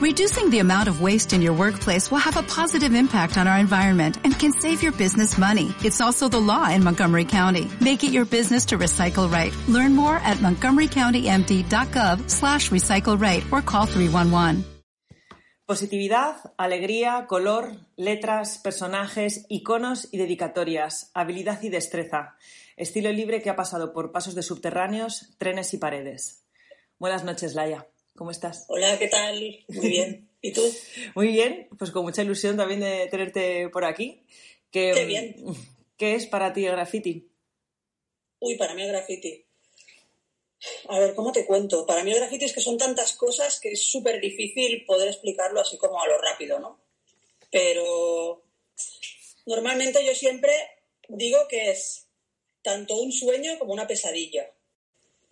[0.00, 3.58] Reducing the amount of waste in your workplace will have a positive impact on our
[3.58, 5.74] environment and can save your business money.
[5.84, 7.68] It's also the law in Montgomery County.
[7.82, 9.52] Make it your business to recycle right.
[9.68, 14.64] Learn more at montgomerycountymd.gov slash recycle right or call 311.
[15.66, 22.36] Positividad, alegría, color, letras, personajes, iconos y dedicatorias, habilidad y destreza.
[22.78, 26.42] Estilo libre que ha pasado por pasos de subterráneos, trenes y paredes.
[26.98, 27.86] Buenas noches, Laia.
[28.20, 28.66] ¿Cómo estás?
[28.68, 29.64] Hola, ¿qué tal?
[29.68, 30.28] Muy bien.
[30.42, 30.60] ¿Y tú?
[31.14, 34.26] Muy bien, pues con mucha ilusión también de tenerte por aquí.
[34.70, 35.36] Qué bien.
[35.96, 37.30] ¿Qué es para ti el graffiti?
[38.40, 39.42] Uy, para mí el graffiti.
[40.88, 41.86] A ver, ¿cómo te cuento?
[41.86, 45.58] Para mí el graffiti es que son tantas cosas que es súper difícil poder explicarlo
[45.58, 46.78] así como a lo rápido, ¿no?
[47.50, 48.42] Pero
[49.46, 50.52] normalmente yo siempre
[51.08, 52.06] digo que es
[52.60, 54.52] tanto un sueño como una pesadilla.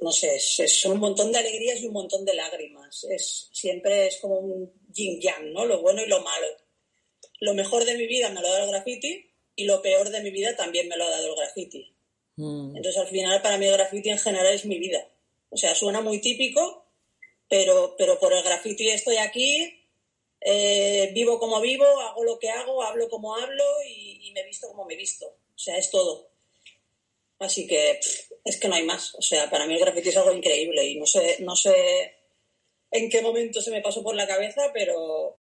[0.00, 3.04] No sé, es, un montón de alegrías y un montón de lágrimas.
[3.04, 5.66] Es, siempre es como un yin yang, ¿no?
[5.66, 6.46] Lo bueno y lo malo.
[7.40, 10.20] Lo mejor de mi vida me lo ha dado el graffiti y lo peor de
[10.20, 11.92] mi vida también me lo ha dado el graffiti.
[12.36, 12.76] Mm.
[12.76, 15.08] Entonces al final para mí el graffiti en general es mi vida.
[15.50, 16.86] O sea, suena muy típico,
[17.48, 19.84] pero, pero por el graffiti estoy aquí,
[20.40, 24.68] eh, vivo como vivo, hago lo que hago, hablo como hablo y, y me visto
[24.68, 25.26] como me visto.
[25.26, 26.30] O sea, es todo.
[27.40, 27.98] Así que
[28.48, 29.14] es que no hay más.
[29.14, 32.16] O sea, para mí el graffiti es algo increíble y no sé, no sé
[32.90, 35.38] en qué momento se me pasó por la cabeza, pero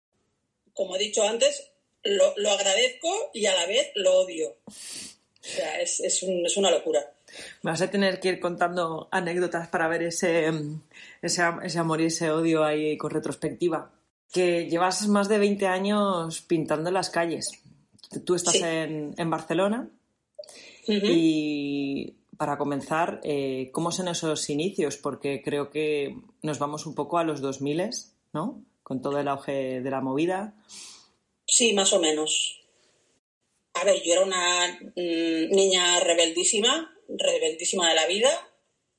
[0.73, 1.71] como he dicho antes,
[2.03, 4.57] lo, agradezco y a la vez lo odio.
[4.67, 7.13] O sea, es, es, es una locura.
[7.63, 10.51] Vas a tener que ir contando anécdotas para ver ese,
[11.21, 13.91] ese, amor y ese odio ahí con retrospectiva.
[14.31, 17.51] Que llevas más de 20 años pintando las calles.
[18.25, 19.89] Tú estás en, en Barcelona
[20.85, 24.97] y para comenzar, eh, ¿cómo son esos inicios?
[24.97, 27.89] Porque creo que nos vamos un poco a los 2000,
[28.33, 28.63] ¿no?
[28.83, 30.55] Con todo el auge de la movida.
[31.45, 32.61] Sí, más o menos.
[33.73, 38.29] A ver, yo era una mm, niña rebeldísima, rebeldísima de la vida.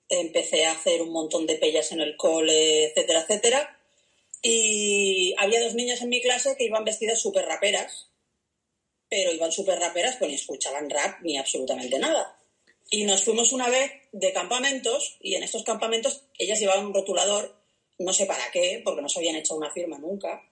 [0.09, 3.81] Empecé a hacer un montón de pellas en el cole, etcétera, etcétera.
[4.43, 8.09] Y había dos niñas en mi clase que iban vestidas súper raperas
[9.09, 12.38] pero iban súper raperas, pues ni escuchaban rap ni absolutamente nada.
[12.91, 17.55] Y nos fuimos una vez de campamentos y en estos campamentos ellas llevaban un rotulador,
[17.99, 20.43] no sé para qué, porque no se habían hecho una firma nunca.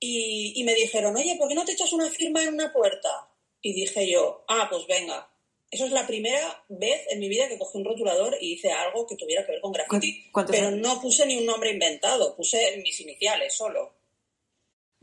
[0.00, 3.30] Y, me dijeron, oye, ¿por qué no te echas una firma en una puerta?
[3.62, 5.30] Y dije yo, ah, pues venga.
[5.70, 9.06] Eso es la primera vez en mi vida que cogí un rotulador y hice algo
[9.06, 10.30] que tuviera que ver con graffiti.
[10.48, 13.94] Pero no puse ni un nombre inventado, puse mis iniciales solo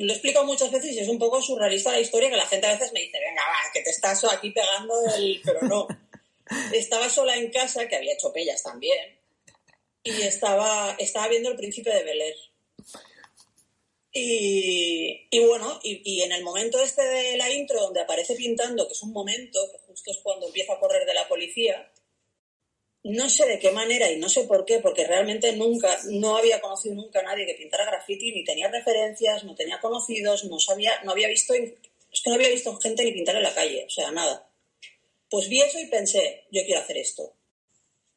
[0.06, 2.68] lo he explicado muchas veces y es un poco surrealista la historia que la gente
[2.68, 5.41] a veces me dice, venga, va, que te estás aquí pegando el...
[5.44, 5.88] Pero no.
[6.73, 9.17] estaba sola en casa, que había hecho pellas también,
[10.03, 12.22] y estaba, estaba viendo el príncipe de Bel
[14.13, 18.85] y, y, bueno, y, y, en el momento este de la intro donde aparece pintando,
[18.85, 21.90] que es un momento, que justo es cuando empieza a correr de la policía,
[23.03, 26.59] no sé de qué manera y no sé por qué, porque realmente nunca, no había
[26.59, 31.01] conocido nunca a nadie que pintara graffiti, ni tenía referencias, no tenía conocidos, no sabía,
[31.03, 33.90] no había visto, es que no había visto gente ni pintar en la calle, o
[33.90, 34.50] sea, nada.
[35.31, 37.33] Pues vi eso y pensé, yo quiero hacer esto.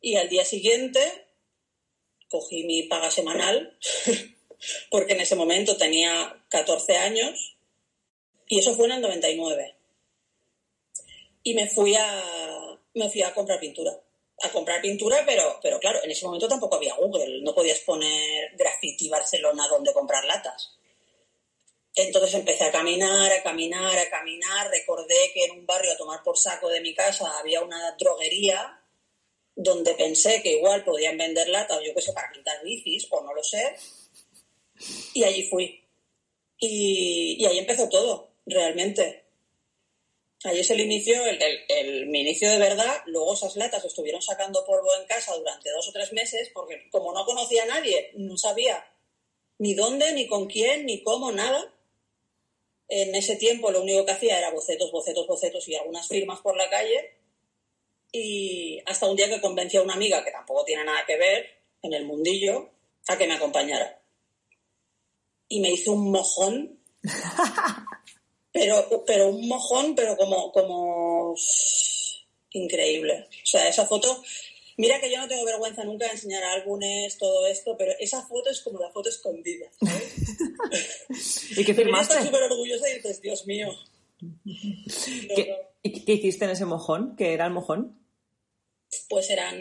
[0.00, 1.00] Y al día siguiente
[2.28, 3.78] cogí mi paga semanal,
[4.90, 7.56] porque en ese momento tenía 14 años,
[8.48, 9.76] y eso fue en el 99.
[11.44, 13.96] Y me fui a, me fui a comprar pintura
[14.42, 18.50] a comprar pintura, pero, pero claro, en ese momento tampoco había Google, no podías poner
[18.56, 20.76] graffiti Barcelona donde comprar latas.
[21.96, 24.68] Entonces empecé a caminar, a caminar, a caminar.
[24.70, 28.80] Recordé que en un barrio a tomar por saco de mi casa había una droguería
[29.56, 33.32] donde pensé que igual podían vender latas, yo qué sé, para pintar bicis, o no
[33.32, 33.76] lo sé.
[35.14, 35.84] Y allí fui.
[36.58, 39.24] Y, ahí empezó todo, realmente.
[40.42, 43.02] Ahí es el inicio, el, mi inicio de verdad.
[43.06, 47.12] Luego esas latas estuvieron sacando polvo en casa durante dos o tres meses porque como
[47.12, 48.84] no conocía a nadie, no sabía
[49.58, 51.72] ni dónde, ni con quién, ni cómo, nada.
[52.88, 56.56] En ese tiempo lo único que hacía era bocetos, bocetos, bocetos y algunas firmas por
[56.56, 57.16] la calle.
[58.12, 61.46] Y hasta un día que convencí a una amiga que tampoco tiene nada que ver
[61.82, 62.70] en el mundillo
[63.08, 64.00] a que me acompañara.
[65.48, 66.78] Y me hizo un mojón
[68.52, 71.34] pero, pero un mojón, pero como, como
[72.52, 73.28] increíble.
[73.42, 74.22] O sea, esa foto,
[74.76, 78.50] mira que yo no tengo vergüenza nunca de enseñar álbumes, todo esto, pero esa foto
[78.50, 79.66] es como la foto escondida.
[81.56, 82.14] ¿Y qué firmaste?
[82.14, 83.68] Estás súper orgullosa y dices, Dios mío.
[85.82, 87.16] ¿Y qué hiciste en ese mojón?
[87.16, 88.00] ¿Qué era el mojón?
[89.08, 89.60] Pues eran,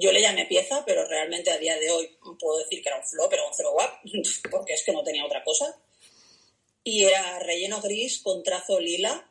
[0.00, 2.10] yo le llamé pieza, pero realmente a día de hoy
[2.40, 4.00] puedo decir que era un flop, pero un zero wap,
[4.50, 5.24] porque es que no tenía
[6.88, 9.30] y era relleno gris con trazo lila,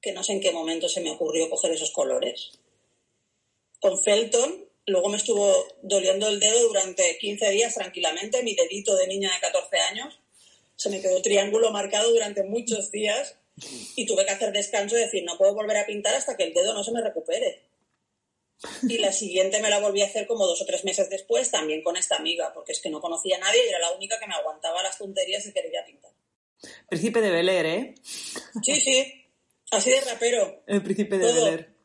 [0.00, 2.50] que no sé en qué momento se me ocurrió coger esos colores.
[3.80, 9.06] Con Felton, luego me estuvo doliendo el dedo durante 15 días tranquilamente, mi dedito de
[9.06, 10.20] niña de 14 años.
[10.76, 13.36] Se me quedó triángulo marcado durante muchos días
[13.96, 16.54] y tuve que hacer descanso y decir, no puedo volver a pintar hasta que el
[16.54, 17.62] dedo no se me recupere.
[18.86, 21.82] Y la siguiente me la volví a hacer como dos o tres meses después, también
[21.82, 24.26] con esta amiga, porque es que no conocía a nadie y era la única que
[24.26, 26.12] me aguantaba las tonterías y quería pintar.
[26.88, 27.94] Príncipe de Bel ¿eh?
[28.62, 29.24] Sí, sí.
[29.70, 30.62] Así de rapero.
[30.66, 31.79] El príncipe de Bel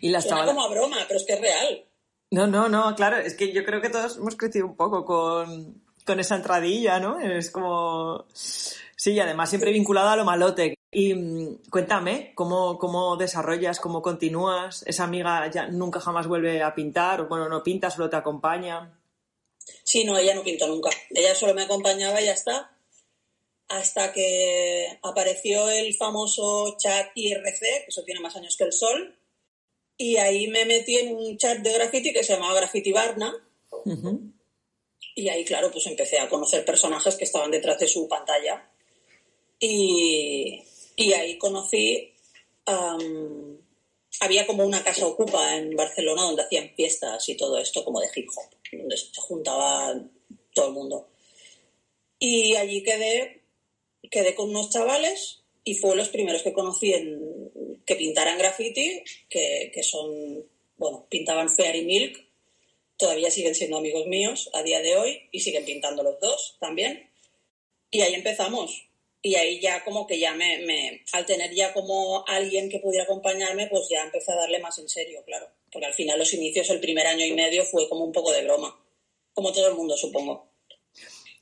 [0.00, 1.84] Y la Suena como a broma, pero es que es real.
[2.30, 3.16] No, no, no, claro.
[3.16, 7.18] Es que yo creo que todos hemos crecido un poco con, con esa entradilla, ¿no?
[7.18, 8.26] Es como...
[8.34, 10.74] Sí, y además siempre vinculado a lo malote.
[10.92, 14.82] Y mm, cuéntame, ¿cómo, ¿cómo desarrollas, cómo continúas?
[14.86, 17.26] ¿Esa amiga ya nunca jamás vuelve a pintar?
[17.26, 18.98] Bueno, no pinta, solo te acompaña.
[19.82, 20.90] Sí, no, ella no pintó nunca.
[21.10, 22.70] Ella solo me acompañaba y ya está
[23.70, 29.16] hasta que apareció el famoso chat IRC, que eso tiene más años que el sol,
[30.00, 33.36] y ahí me metí en un chat de graffiti que se llamaba Graffiti Barna.
[35.14, 38.66] Y ahí, claro, pues empecé a conocer personajes que estaban detrás de su pantalla.
[39.58, 40.58] Y,
[41.14, 42.14] ahí conocí.
[44.20, 48.08] había como una casa ocupa en Barcelona donde hacían fiestas y todo esto, como de
[48.14, 50.00] hip hop, donde se juntaba
[50.54, 51.10] todo el mundo.
[52.18, 53.42] Y allí quedé
[54.10, 57.50] quedé con unos chavales y fue los primeros que conocí en,
[57.90, 60.46] que pintaran graffiti, que, son,
[60.76, 62.24] bueno, pintaban Fair y Milk,
[62.96, 67.10] todavía siguen siendo amigos míos a día de hoy y siguen pintando los dos también.
[67.90, 68.86] Y ahí empezamos.
[69.22, 73.02] Y ahí ya como que ya me, me, al tener ya como alguien que pudiera
[73.02, 75.48] acompañarme, pues ya empecé a darle más en serio, claro.
[75.72, 78.44] Porque al final los inicios, el primer año y medio fue como un poco de
[78.44, 78.72] broma.
[79.34, 80.48] Como todo el mundo, supongo.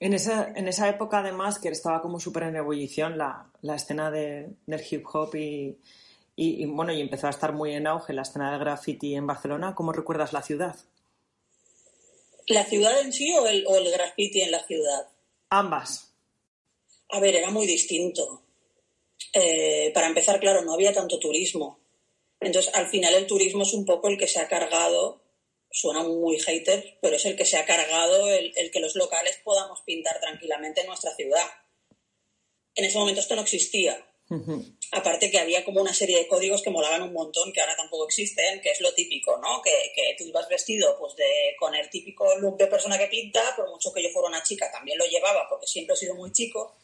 [0.00, 4.11] En esa, en esa época, además, que estaba como súper en ebullición la, la escena
[4.11, 5.77] de, del hip hop y,
[6.40, 9.75] y, bueno, y empezó a estar muy en auge la escena del graffiti en Barcelona.
[9.75, 10.76] ¿Cómo recuerdas la ciudad?
[12.46, 15.08] ¿La ciudad en sí o el, o el graffiti en la ciudad?
[15.50, 16.14] Ambas.
[17.08, 18.43] A ver, era muy distinto.
[19.32, 21.81] Eh, para empezar, claro, no había tanto turismo.
[22.38, 25.20] Entonces, al final el turismo es un poco el que se ha cargado
[25.70, 29.81] suena muy hater, pero es el que se ha cargado el, que los locales podamos
[29.82, 31.46] pintar tranquilamente en nuestra ciudad.
[32.75, 34.08] En ese momento esto no existía.
[34.93, 38.07] Aparte que había como una serie de códigos que molaban un montón, que ahora tampoco
[38.07, 39.63] existen, que es lo típico, ¿no?
[39.63, 43.41] Que, que tú ibas vestido pues de, con el típico look de persona que pinta,
[43.57, 46.33] por mucho que yo fuera una chica, también lo llevaba porque siempre he sido muy
[46.33, 46.77] chico,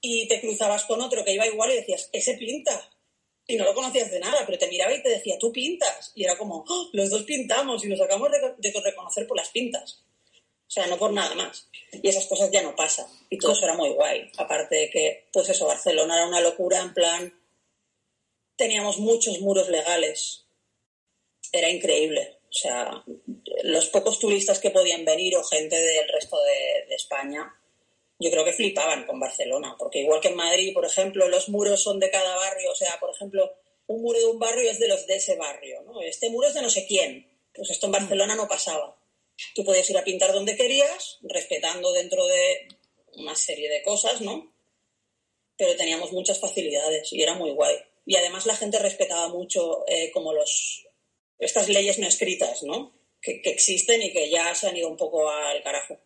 [0.00, 2.90] y te cruzabas con otro que iba igual y decías, ese pinta,
[3.50, 6.12] y no lo conocías de nada, pero te miraba y te decía, tú pintas.
[6.14, 6.90] Y era como, ¡Oh!
[6.92, 10.04] los dos pintamos y nos acabamos de, reconocer por las pintas.
[10.68, 11.68] O sea, no por nada más.
[11.92, 13.06] Y esas cosas ya no pasan.
[13.30, 14.30] Y todo eso era muy guay.
[14.36, 17.42] Aparte de que, pues eso, Barcelona era una locura, en plan,
[18.56, 20.44] teníamos muchos muros legales.
[21.52, 22.38] Era increíble.
[22.50, 23.02] O sea,
[23.62, 27.58] los pocos turistas que podían venir o gente del resto de España
[28.20, 31.82] yo creo que flipaban con Barcelona, porque igual que en Madrid, por ejemplo, los muros
[31.82, 33.52] son de cada barrio, o sea, por ejemplo,
[33.86, 36.00] un muro de un barrio es de los de ese barrio, ¿no?
[36.02, 37.26] Este muro es de no sé quién.
[37.54, 38.96] Pues esto en Barcelona no pasaba.
[39.54, 42.68] Tú podías ir a pintar donde querías, respetando dentro de
[43.14, 44.54] una serie de cosas, ¿no?
[45.56, 47.76] Pero teníamos muchas facilidades y era muy guay.
[48.06, 50.86] Y además la gente respetaba mucho eh, como los
[51.38, 52.98] estas leyes no escritas, ¿no?
[53.20, 55.98] que existen y que ya se han ido un poco al carajo.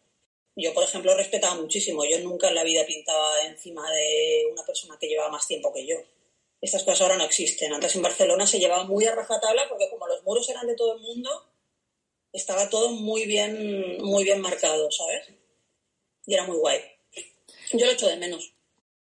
[0.55, 2.05] Yo, por ejemplo, respetaba muchísimo.
[2.05, 5.87] Yo nunca en la vida pintaba encima de una persona que llevaba más tiempo que
[5.87, 5.97] yo.
[6.61, 7.73] Estas cosas ahora no existen.
[7.73, 10.95] Antes en Barcelona se llevaba muy a rajatabla porque como los muros eran de todo
[10.95, 11.52] el mundo,
[12.33, 15.29] estaba todo muy bien, muy bien marcado, ¿sabes?
[16.27, 16.81] Y era muy guay.
[17.73, 18.55] Yo lo echo de menos.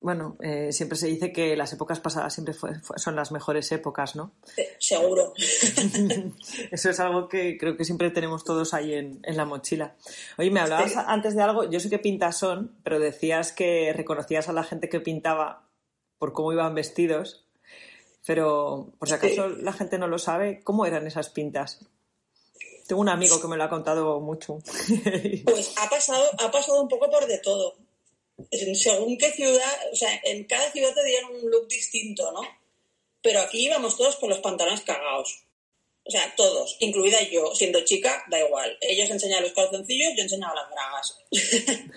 [0.02, 2.54] Bueno, eh, siempre se dice que las épocas pasadas siempre
[2.96, 4.32] son las mejores épocas, ¿no?
[4.78, 5.34] seguro.
[6.70, 9.96] Eso es algo que creo que siempre tenemos todos ahí en, la mochila.
[10.38, 14.48] Oye, me hablabas antes de algo, yo sé que pintas son, pero decías que reconocías
[14.48, 15.68] a la gente que pintaba
[16.16, 17.46] por cómo iban vestidos,
[18.26, 21.86] pero por si acaso la gente no lo sabe, ¿cómo eran esas pintas?
[22.90, 24.58] Tengo un amigo que me lo ha contado mucho.
[25.44, 27.76] Pues ha pasado, ha pasado un poco por de todo
[28.72, 32.40] según qué ciudad, o sea, en cada ciudad te dieron un look distinto, ¿no?
[33.22, 35.44] Pero aquí íbamos todos con los pantalones cagados.
[36.02, 38.76] O sea, todos, incluida yo, siendo chica, da igual.
[38.80, 41.18] Ellos enseñaban los calzoncillos, yo enseñaba las bragas.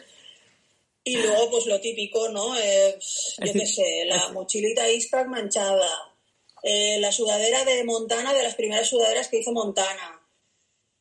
[1.03, 2.53] y luego, pues lo típico, ¿no?
[2.55, 6.13] yo qué sé, la mochilita Eastpak manchada,
[6.61, 10.22] eh, la sudadera de Montana, de las primeras sudaderas que hizo Montana.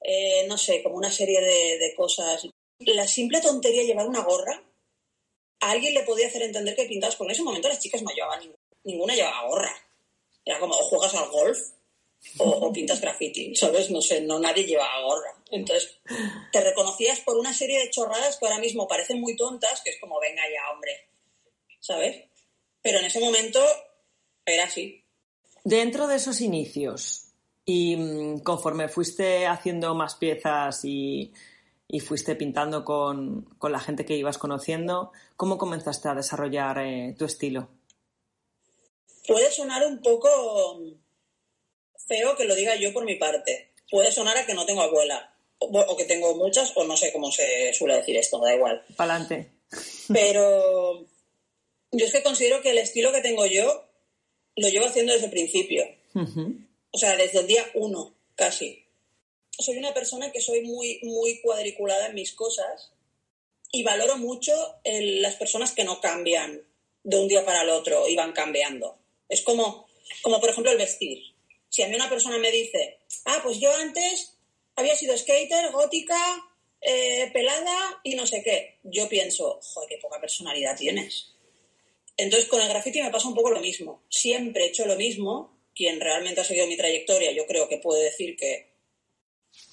[0.05, 2.47] Eh, no sé, como una serie de, de cosas.
[2.81, 4.63] La simple tontería de llevar una gorra
[5.63, 8.53] alguien le podía hacer entender que pintabas, porque en ese momento las chicas no llevaban
[8.85, 9.75] ninguna llevaba gorra.
[10.45, 11.59] Era como, o juegas al golf
[12.39, 13.91] o, pintas graffiti, ¿sabes?
[13.91, 15.43] No sé, no nadie llevaba gorra.
[15.51, 15.99] Entonces,
[16.53, 20.01] te reconocías por una serie de chorradas que ahora mismo parecen muy tontas, que es
[20.01, 21.09] como, venga ya, hombre,
[21.81, 22.25] ¿sabes?
[22.81, 23.61] Pero en ese momento
[24.45, 25.05] era así.
[25.65, 27.22] Dentro de esos inicios,
[27.65, 31.33] y mm, conforme fuiste haciendo más piezas y,
[32.07, 37.69] fuiste pintando con, la gente que ibas conociendo, ¿cómo comenzaste a desarrollar eh, tu estilo?
[39.27, 40.81] Puede sonar un poco
[42.09, 43.73] feo que lo diga yo por mi parte.
[43.91, 47.31] Puede sonar a que no tengo abuela, o, que tengo muchas, o no sé cómo
[47.31, 48.83] se suele decir esto, da igual.
[48.97, 49.51] Pa'lante.
[50.13, 51.07] Pero
[51.93, 53.85] yo es que considero que el estilo que tengo yo
[54.57, 55.85] lo llevo haciendo desde el principio.
[56.93, 58.85] O sea, desde el día uno, casi.
[59.59, 62.93] Soy una persona que soy muy, muy cuadriculada en mis cosas
[63.71, 64.53] y valoro mucho
[64.85, 66.63] las personas que no cambian
[67.05, 68.99] de un día para el otro y van cambiando.
[69.29, 69.87] Es como,
[70.23, 71.23] como por ejemplo el vestir.
[71.69, 74.37] Si a mí una persona me dice, ah, pues yo antes
[74.77, 76.21] había sido skater, gótica,
[76.81, 81.33] eh, pelada y no sé qué, yo pienso, joder, qué poca personalidad tienes.
[82.17, 84.03] Entonces con el graffiti me pasa un poco lo mismo.
[84.09, 85.57] Siempre he hecho lo mismo.
[85.75, 88.73] Quien realmente ha seguido mi trayectoria, yo creo que puede decir que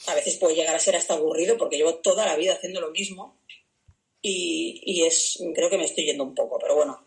[0.07, 2.91] a veces puede llegar a ser hasta aburrido porque llevo toda la vida haciendo lo
[2.91, 3.39] mismo
[4.21, 7.05] y, es, creo que me estoy yendo un poco, pero bueno,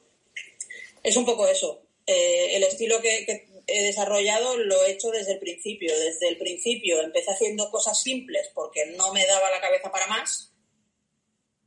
[1.03, 1.83] es un poco eso.
[2.07, 3.27] Eh, el estilo que,
[3.67, 5.97] he desarrollado lo he hecho desde el principio.
[5.99, 10.52] Desde el principio empecé haciendo cosas simples porque no me daba la cabeza para más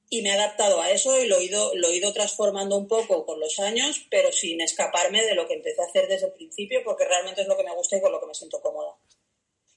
[0.10, 2.88] y me he adaptado a eso y lo he ido, lo he ido transformando un
[2.88, 6.34] poco con los años, pero sin escaparme de lo que empecé a hacer desde el
[6.34, 8.96] principio porque realmente es lo que me gusta y con lo que me siento cómoda.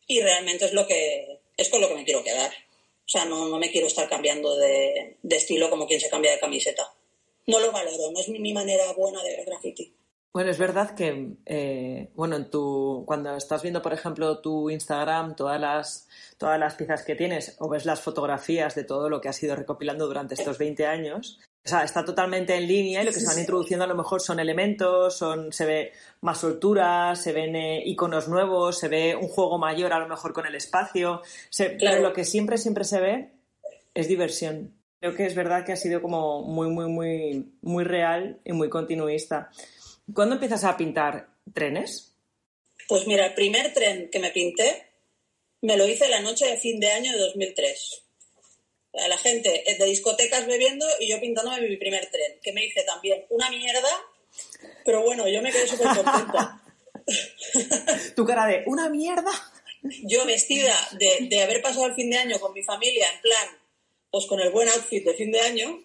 [0.06, 2.50] Y realmente es lo que es con lo que me quiero quedar.
[2.50, 6.32] O sea, no, no me quiero estar cambiando de, de estilo como quien se cambia
[6.32, 6.92] de camiseta.
[7.46, 9.92] No lo valoro, no es mi, mi manera buena de ver graffiti.
[10.32, 15.34] Bueno, es verdad que, eh, bueno, en tu, cuando estás viendo, por ejemplo, tu Instagram,
[15.34, 19.28] todas las, todas las piezas que tienes, o ves las fotografías de todo lo que
[19.28, 23.12] has ido recopilando durante estos 20 años, o sea, está totalmente en línea y lo
[23.12, 25.92] que se van introduciendo a lo mejor son elementos, son, se ve
[26.22, 30.32] más soltura, se ven eh, iconos nuevos, se ve un juego mayor a lo mejor
[30.32, 31.20] con el espacio,
[31.56, 33.32] pero lo que siempre, siempre se ve
[33.92, 34.78] es diversión.
[35.00, 38.70] Creo que es verdad que ha sido como muy, muy, muy, muy real y muy
[38.70, 39.50] continuista.
[40.14, 42.14] ¿Cuándo empiezas a pintar trenes?
[42.88, 44.86] Pues mira, el primer tren que me pinté
[45.60, 48.04] me lo hice la noche de fin de año de 2003.
[48.92, 53.24] La gente de discotecas bebiendo y yo pintándome mi primer tren, que me hice también
[53.28, 53.88] una mierda,
[54.84, 56.62] pero bueno, yo me quedé súper contenta.
[58.16, 59.30] tu cara de una mierda.
[60.04, 63.48] Yo vestida de, haber pasado el fin de año con mi familia, en plan,
[64.10, 65.84] pues con el buen outfit de fin de año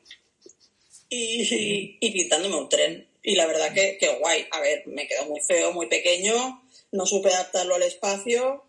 [1.09, 3.12] y pintándome un tren.
[3.23, 4.47] Y la verdad que, que guay.
[4.51, 6.61] A ver, me quedó muy feo, muy pequeño,
[6.91, 8.65] no supe adaptarlo al espacio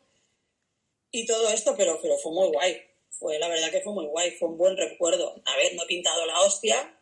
[1.11, 2.80] y todo esto, pero, pero fue muy guay.
[3.11, 5.40] Fue, la verdad que fue muy guay, fue un buen recuerdo.
[5.44, 6.99] A ver, no he pintado la hostia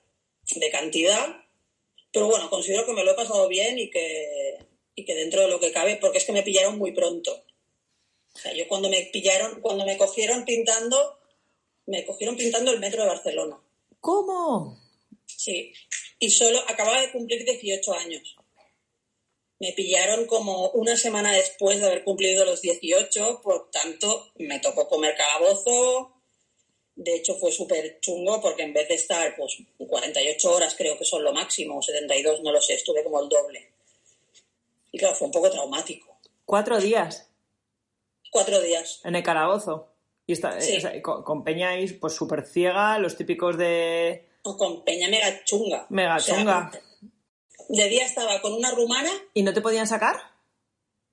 [0.55, 1.45] de cantidad,
[2.11, 4.59] pero bueno, considero que me lo he pasado bien y que,
[4.95, 7.45] y que dentro de lo que cabe, porque es que me pillaron muy pronto.
[8.35, 11.19] O sea, yo cuando me pillaron, cuando me cogieron pintando,
[11.87, 13.61] me cogieron pintando el metro de Barcelona.
[14.01, 14.79] ¿Cómo?
[15.27, 15.73] Sí,
[16.23, 18.37] y solo acababa de cumplir 18 años.
[19.59, 24.89] Me pillaron como una semana después de haber cumplido los 18, por tanto me tocó
[24.89, 26.13] comer calabozo.
[26.95, 31.05] De hecho fue súper chungo porque en vez de estar pues 48 horas creo que
[31.05, 33.73] son lo máximo, 72, no lo sé, estuve como el doble.
[34.93, 36.19] Y claro, fue un poco traumático.
[36.45, 37.29] ¿Cuatro días?
[38.31, 39.01] Cuatro días.
[39.03, 39.89] En el calabozo.
[40.25, 40.57] Y está,
[41.03, 45.87] con, Peñáis pues súper ciega, los típicos de o con peña mega chunga.
[45.89, 46.71] Mega chunga.
[47.69, 49.11] de día estaba con una rumana.
[49.35, 50.17] ¿Y no te podían sacar?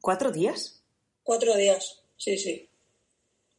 [0.01, 0.81] ¿Cuatro días?
[1.23, 2.69] Cuatro días, sí, sí.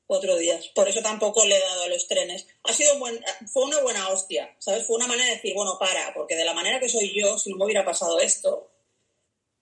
[0.06, 0.68] Cuatro días.
[0.74, 2.46] Por eso tampoco le he dado a los trenes.
[2.64, 4.84] Ha sido buen, fue una buena hostia, ¿sabes?
[4.84, 7.50] Fue una manera de decir, bueno, para, porque de la manera que soy yo, si
[7.50, 8.70] no me hubiera pasado esto,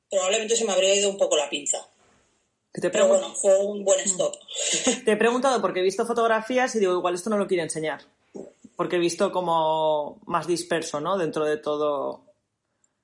[0.09, 1.87] probablemente se me habría ido un poco la pinza.
[2.73, 4.09] Pero bueno, fue un buen mm.
[4.09, 4.37] stop.
[5.05, 8.07] Te he preguntado porque he visto fotografías y digo, igual esto no lo quiere enseñar
[8.79, 11.19] porque he visto como más disperso, ¿no?
[11.19, 12.27] Dentro de todo.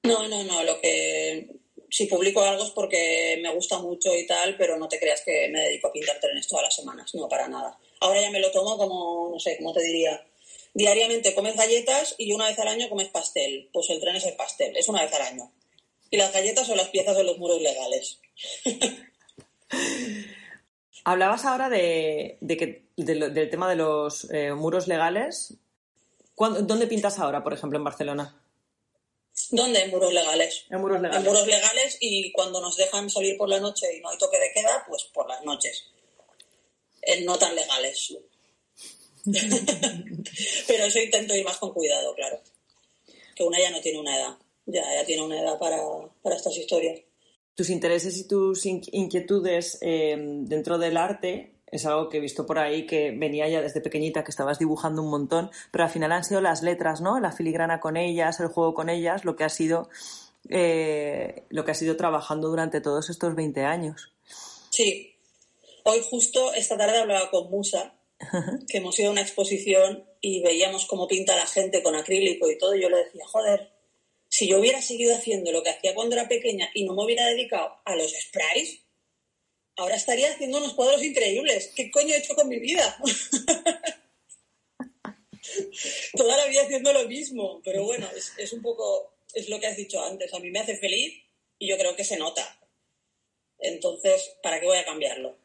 [0.05, 0.63] No, no, no.
[0.63, 1.49] Lo que
[1.91, 5.49] si publico algo es porque me gusta mucho y tal, pero no te creas que
[5.49, 7.77] me dedico a pintar trenes todas las semanas, no para nada.
[7.99, 10.25] Ahora ya me lo tomo como, no sé, ¿cómo te diría?
[10.75, 13.69] Diariamente comes galletas y una vez al año comes pastel.
[13.73, 15.51] Pues el tren es el pastel, es una vez al año.
[16.09, 18.21] Y las galletas son las piezas de los muros legales.
[21.05, 25.59] Hablabas ahora de, que, del tema de los eh, muros legales
[26.37, 28.41] ¿Dónde pintas ahora, por ejemplo, en Barcelona?
[29.51, 29.83] ¿Dónde?
[29.83, 30.65] En muros legales.
[30.71, 31.19] En muros legales.
[31.19, 34.39] En muros legales y cuando nos dejan salir por la noche y no hay toque
[34.39, 35.91] de queda, pues por las noches.
[37.03, 38.17] En no tan legales.
[40.67, 42.41] Pero eso intento ir más con cuidado, claro.
[43.35, 44.37] Que una ya no tiene una edad.
[44.67, 45.79] Ya, ya tiene una edad para,
[46.23, 47.01] para estas historias.
[47.55, 52.59] Tus intereses y tus inquietudes eh, dentro del arte es algo que he visto por
[52.59, 56.25] ahí que venía ya desde pequeñita, que estabas dibujando un montón, pero al final han
[56.25, 57.19] sido las letras, ¿no?
[57.19, 59.89] La filigrana con ellas, el juego con ellas, lo que ha sido,
[60.49, 64.13] eh, lo que ha sido trabajando durante todos estos 20 años.
[64.71, 65.17] Sí.
[65.85, 67.95] Hoy justo esta tarde hablaba con Musa,
[68.69, 72.57] que hemos ido a una exposición y veíamos cómo pinta la gente con acrílico y
[72.57, 73.73] todo, y yo le decía, joder,
[74.29, 77.27] si yo hubiera seguido haciendo lo que hacía cuando era pequeña y no me hubiera
[77.27, 78.84] dedicado a los sprays,
[79.77, 81.73] ahora estaría haciendo unos cuadros increíbles.
[81.75, 82.97] ¿Qué coño he hecho con mi vida?
[86.17, 89.77] Toda la vida haciendo lo mismo, pero bueno, es, un poco, es lo que has
[89.77, 91.23] dicho antes, a mí me hace feliz
[91.59, 92.59] y yo creo que se nota.
[93.59, 95.37] Entonces, ¿para qué voy a cambiarlo?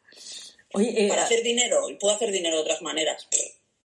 [0.77, 3.27] Eh, Para hacer dinero, y puedo hacer dinero de otras maneras.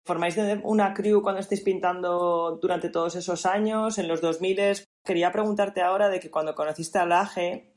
[0.05, 4.85] ¿Formáis una crew cuando estáis pintando durante todos esos años, en los 2000?
[5.03, 7.70] Quería preguntarte ahora de que cuando conociste a Laje,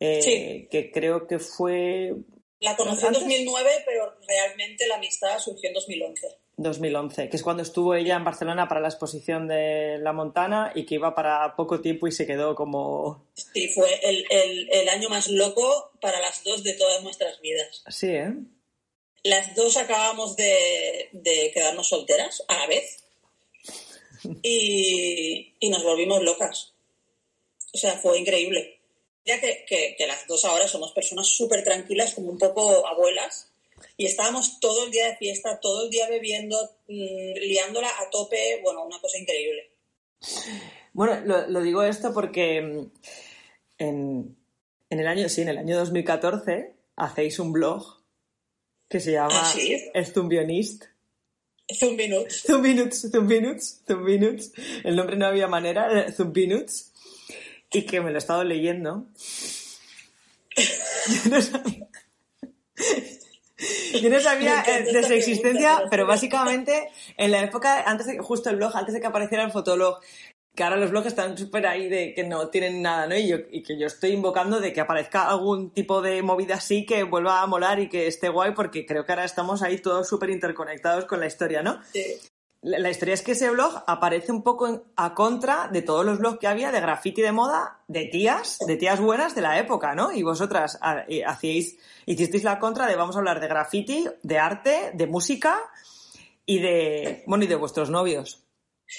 [0.00, 2.14] eh, que creo que fue...
[2.60, 6.38] La conocí en 2009, pero realmente la amistad surgió en 2011.
[6.58, 10.86] 2011, que es cuando estuvo ella en Barcelona para la exposición de La Montana y
[10.86, 13.26] que iba para poco tiempo y se quedó como...
[13.34, 14.24] Sí, fue el,
[14.70, 17.84] el año más loco para las dos de todas nuestras vidas.
[17.88, 18.32] Sí, ¿eh?
[19.22, 23.04] Las dos acabamos de, de quedarnos solteras a la vez
[24.42, 26.72] y, y nos volvimos locas.
[27.74, 28.75] O sea, fue increíble
[29.26, 33.52] ya que, que, las dos ahora somos personas súper tranquilas, como un poco abuelas,
[33.96, 36.56] y estábamos todo el día de fiesta, todo el día bebiendo,
[36.88, 39.72] mm, liándola a tope, bueno, una cosa increíble.
[40.92, 42.90] Bueno, lo, digo esto porque mm,
[43.78, 44.36] en,
[44.90, 48.00] en, el año, sí, en el año 2014 hacéis un blog
[48.88, 49.90] que se llama ¿Ah, sí?
[50.12, 50.84] Zumbionist.
[51.74, 52.44] Zumbinuts.
[52.46, 54.52] Zumbinuts, Zumbinuts, Zumbinuts.
[54.84, 56.92] El nombre no había manera, Zumbinuts
[57.72, 59.06] y que me lo he estado leyendo.
[64.00, 68.56] Yo no sabía, de su existencia, pero básicamente en la época, antes de, justo el
[68.56, 70.00] blog, antes de que apareciera el fotolog,
[70.54, 73.16] que ahora los blogs están súper ahí de que no tienen nada, ¿no?
[73.16, 76.86] Y, yo, y que yo estoy invocando de que aparezca algún tipo de movida así
[76.86, 80.08] que vuelva a molar y que esté guay, porque creo que ahora estamos ahí todos
[80.08, 81.80] súper interconectados con la historia, ¿no?
[81.92, 82.18] Sí.
[82.62, 86.38] La, historia es que ese blog aparece un poco a contra de todos los blogs
[86.38, 90.10] que había de graffiti de moda de tías, de tías buenas de la época, ¿no?
[90.12, 94.90] Y vosotras eh, hacíais, hicisteis la contra de vamos a hablar de graffiti, de arte,
[94.94, 95.60] de música
[96.44, 98.42] y de, bueno, y de vuestros novios.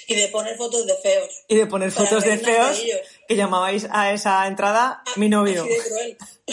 [0.06, 1.44] Y de poner fotos de feos.
[1.48, 2.82] Y de poner fotos de feos
[3.26, 5.66] que llamabais a esa entrada ah, mi novio.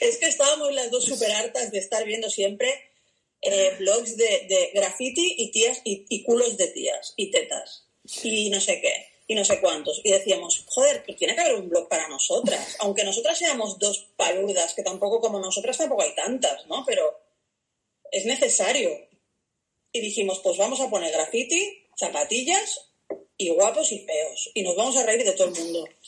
[0.00, 2.87] es que estábamos las dos súper hartas de estar viendo siempre
[3.52, 7.86] eh, blogs de, de, graffiti y tías y, culos de tías y tetas
[8.22, 10.00] y no sé qué y no sé cuántos.
[10.02, 12.76] Y decíamos, joder, pues tiene que haber un blog para nosotras.
[12.80, 16.82] Aunque nosotras seamos dos paludas, que tampoco como nosotras tampoco hay tantas, ¿no?
[16.86, 17.20] Pero
[18.10, 18.90] es necesario.
[19.92, 22.88] Y dijimos, pues vamos a poner graffiti, zapatillas
[23.36, 24.50] y guapos y feos.
[24.54, 25.84] Y nos vamos a reír de todo el mundo.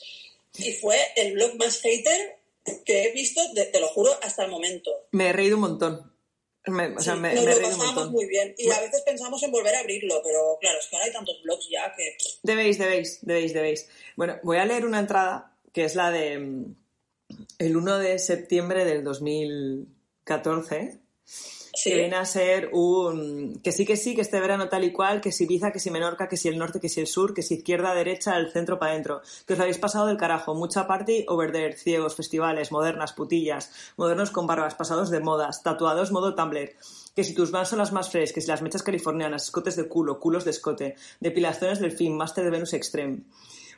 [0.58, 2.40] Y fue el blog más hater
[2.84, 4.90] que he visto, te lo juro, hasta el momento.
[5.12, 6.09] Me he reído un montón.
[6.66, 8.54] Me, o sea, me, nos lo pasamos muy bien.
[8.58, 11.40] Y a veces pensamos en volver a abrirlo, pero claro, es que ahora hay tantos
[11.42, 12.16] blogs ya que.
[12.42, 13.88] Debéis, debéis, debéis, debéis.
[14.16, 16.76] Bueno, voy a leer una entrada que es la de mm,
[17.58, 21.00] el 1 de septiembre del 2014
[21.72, 23.60] que viene a ser un...
[23.62, 25.90] que sí, que sí, que este verano tal y cual, que si Ibiza, que si
[25.90, 28.78] Menorca, que si el norte, que si el sur, que si izquierda, derecha, el centro
[28.78, 29.22] para adentro.
[29.46, 30.54] Que os habéis pasado del carajo.
[30.54, 36.12] Mucha party, over there, ciegos, festivales, modernas, putillas, modernos con barbas, pasados de modas, tatuados
[36.12, 36.74] modo Tumblr.
[37.14, 39.88] Que si tus vans son las más frescas, que si las mechas californianas, escotes de
[39.88, 43.20] culo, culos de escote, depilaciones del fin, máster de Venus Extreme.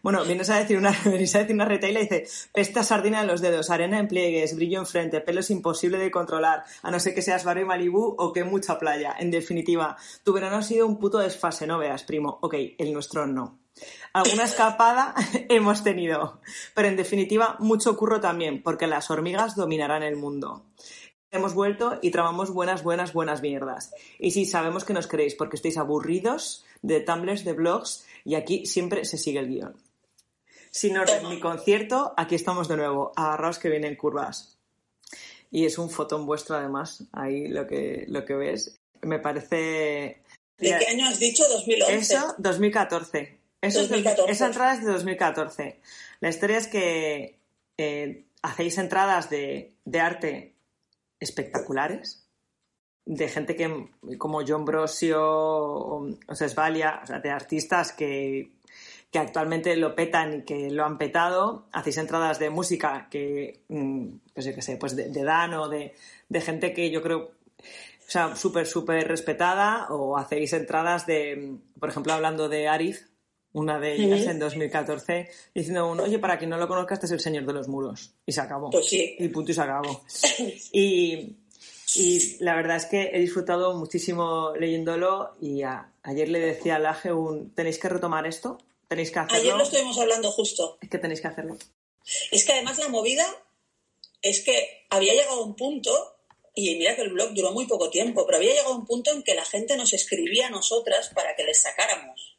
[0.03, 3.29] Bueno, vienes a decir una, venís a decir una retaila y dice, pesta sardina en
[3.29, 6.99] los dedos, arena en pliegues, brillo en frente, pelo es imposible de controlar, a no
[6.99, 9.15] ser que seas barrio Malibú o que mucha playa.
[9.19, 12.39] En definitiva, tu verano ha sido un puto desfase, no veas, primo.
[12.43, 13.61] Ok, el nuestro no.
[14.13, 15.15] Alguna escapada
[15.49, 16.41] hemos tenido,
[16.75, 20.67] pero en definitiva mucho curro también, porque las hormigas dominarán el mundo.
[21.31, 23.95] Hemos vuelto y tramamos buenas, buenas, buenas mierdas.
[24.19, 28.67] Y sí, sabemos que nos queréis porque estáis aburridos de tumblers, de blogs, y aquí
[28.67, 29.92] siempre se sigue el guion.
[30.73, 34.59] Sin orden mi concierto, aquí estamos de nuevo, agarraos que vienen curvas.
[35.51, 38.81] Y es un fotón vuestro además, ahí lo que, lo que ves.
[39.03, 40.23] Me parece
[40.57, 41.45] ¿De qué año has dicho?
[41.47, 41.95] 2011.
[41.95, 43.39] Eso, 2014.
[43.61, 43.81] Eso
[44.29, 45.81] esa entrada es de 2014.
[46.21, 47.39] La historia es que
[47.77, 50.55] eh, hacéis entradas de, arte
[51.21, 52.27] espectaculares,
[53.05, 58.53] de gente que, como John Brosio o, o Sesvalia, o sea, de artistas que,
[59.19, 61.67] actualmente lo petan y que lo han petado.
[61.73, 65.95] Hacéis entradas de música que, mm, pues qué sé, pues de, de Dan o de,
[66.29, 67.33] de gente que yo creo
[68.07, 73.07] o sea, súper, súper respetada, o hacéis entradas de, por ejemplo, hablando de Arif,
[73.55, 77.21] una de ellas en 2014, diciendo, oye, para quien no lo conozca, este es el
[77.21, 78.15] señor de los muros.
[78.27, 78.69] Y se acabó.
[78.69, 79.17] Pues sí.
[79.19, 80.03] Y punto y se acabó.
[80.73, 81.37] y,
[82.41, 85.63] la verdad es que he disfrutado muchísimo leyéndolo y
[86.03, 88.59] ayer le decía a Laje un, tenéis que retomar esto,
[88.93, 89.41] tenéis que hacerlo.
[89.41, 90.79] Ayer lo estuvimos hablando justo.
[90.83, 91.57] Es que tenéis que hacerlo.
[92.31, 93.25] Es que además la movida
[94.21, 96.17] es que había llegado a un punto
[96.55, 99.11] y mira que el blog duró muy poco tiempo, pero había llegado a un punto
[99.11, 102.37] en que la gente nos escribía a nosotras para que les sacáramos.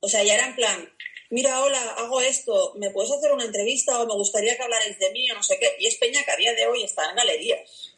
[0.00, 0.92] O sea, ya era en plan,
[1.30, 5.10] mira, hola, hago esto, ¿me puedes hacer una entrevista o me gustaría que hablarais de
[5.12, 5.70] mí o no sé qué?
[5.78, 7.94] Y es Peña que a día de hoy está en galerías.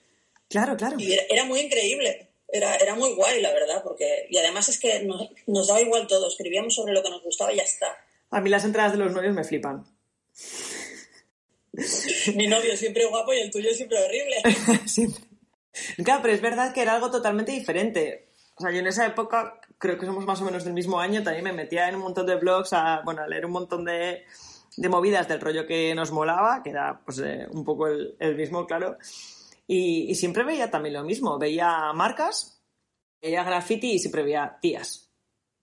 [0.48, 0.96] Claro, claro.
[0.98, 4.26] Y era, muy increíble, era, era, muy guay, la verdad, porque...
[4.30, 7.52] Y además es que nos, nos daba igual todo, escribíamos sobre lo que nos gustaba
[7.52, 7.96] y ya está.
[8.30, 9.84] A mí las entradas de los novios me flipan.
[12.34, 14.36] Mi novio siempre guapo y el tuyo siempre horrible.
[14.86, 15.22] siempre.
[16.04, 18.28] Claro, pero es verdad que era algo totalmente diferente.
[18.56, 21.22] O sea, yo en esa época, creo que somos más o menos del mismo año,
[21.22, 24.24] también me metía en un montón de blogs a, bueno, a leer un montón de,
[24.88, 28.98] movidas del rollo que nos molaba, que era pues eh, un poco el, mismo, claro.
[29.68, 31.38] Y, siempre veía también lo mismo.
[31.38, 32.60] Veía marcas,
[33.20, 35.10] veía graffiti y siempre veía tías.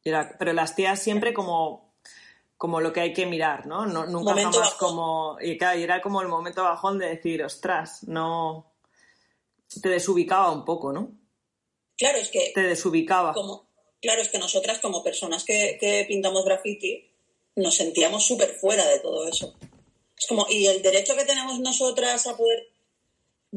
[0.03, 1.85] pero las tías siempre como
[2.57, 3.85] como lo que hay que mirar, ¿no?
[3.85, 5.37] no nunca jamás como...
[5.41, 8.73] Y, claro, era como el momento bajón de decir, ostras, no...
[9.81, 11.11] Te desubicaba un poco, ¿no?
[11.97, 12.51] Claro, es que...
[12.53, 13.33] Te desubicaba.
[13.33, 13.67] Como,
[14.01, 17.11] claro, es que nosotras como personas que, pintamos graffiti
[17.57, 19.53] nos sentíamos súper fuera de todo eso.
[20.17, 22.69] Es como, y el derecho que tenemos nosotras a poder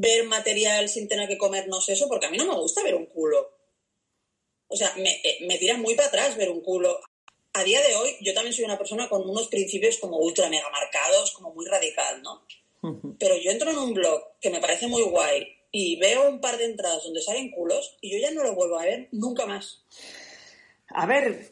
[0.01, 3.07] ver material sin tener que comernos eso, porque a mí no me gusta ver un
[3.07, 3.51] culo.
[4.69, 7.01] O sea, me, eh, me tira muy para atrás ver un culo
[7.59, 10.71] a día de hoy yo también soy una persona con unos principios como ultra mega
[10.71, 12.45] marcados, como muy radical, ¿no?
[13.19, 16.57] Pero yo entro en un blog que me parece muy guay y veo un par
[16.57, 19.85] de entradas donde salen culos y yo ya no lo vuelvo a ver nunca más.
[20.89, 21.51] A ver,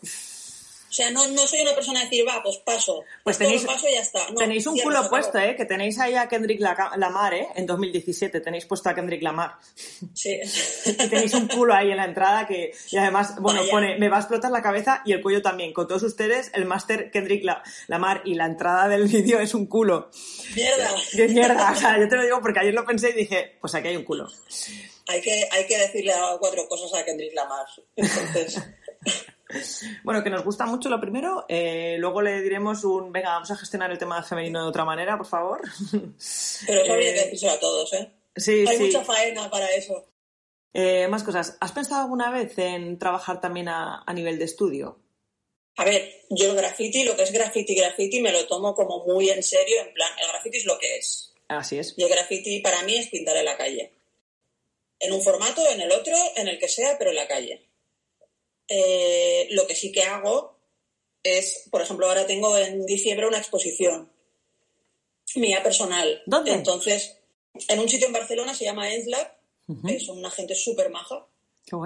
[0.97, 3.05] sea, no, no soy una persona de decir, va, pues paso.
[3.23, 4.27] Pues tenéis, paso y ya está.
[4.35, 5.55] tenéis un culo puesto, ¿eh?
[5.55, 7.49] Que tenéis ahí a Kendrick Lamar, ¿eh?
[7.55, 9.57] En 2017 tenéis puesto a Kendrick Lamar.
[10.15, 10.41] Sí.
[10.87, 12.73] y tenéis un culo ahí en la entrada que...
[12.91, 15.75] Y además, bueno, pone, me va a explotar la cabeza y el cuello también.
[15.75, 17.45] Con todos ustedes, el máster Kendrick
[17.89, 20.11] Lamar y la entrada del vídeo es un culo.
[20.55, 20.91] Mierda.
[21.13, 21.73] Qué mierda.
[21.73, 23.97] O sea, yo te lo digo porque ayer lo pensé y dije, pues aquí hay
[23.97, 24.27] un culo.
[25.09, 27.67] Hay que, hay que decirle cuatro cosas a Kendrick Lamar.
[27.97, 28.63] Entonces...
[30.03, 31.45] Bueno, que nos gusta mucho lo primero.
[31.49, 35.17] Eh, luego le diremos un, venga, vamos a gestionar el tema femenino de otra manera,
[35.17, 35.61] por favor.
[35.91, 38.11] Pero eso habría que eh, decirlo a todos, ¿eh?
[38.35, 40.05] Sí, Hay mucha faena para eso.
[40.75, 41.57] Eh, más cosas.
[41.61, 44.99] ¿Has pensado alguna vez en trabajar también a, nivel de estudio?
[45.77, 49.31] A ver, yo el graffiti, lo que es graffiti, graffiti, me lo tomo como muy
[49.31, 51.33] en serio, en plan, el graffiti es lo que es.
[51.49, 51.95] Así es.
[51.97, 53.93] Y el graffiti para mí es pintar en la calle.
[54.99, 57.67] En un formato, en el otro, en el que sea, pero en la calle.
[58.69, 60.57] Eh, lo que sí que hago
[61.23, 64.11] es, por ejemplo, ahora tengo en diciembre una exposición
[65.35, 66.23] mía personal.
[66.27, 66.53] ¿Dónde?
[66.53, 67.17] Entonces,
[67.69, 69.35] en un sitio en Barcelona se llama Enzlab,
[69.89, 71.27] es una gente súper maja.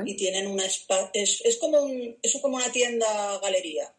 [0.04, 3.94] Y tienen una es, es, como un, es como una tienda galería.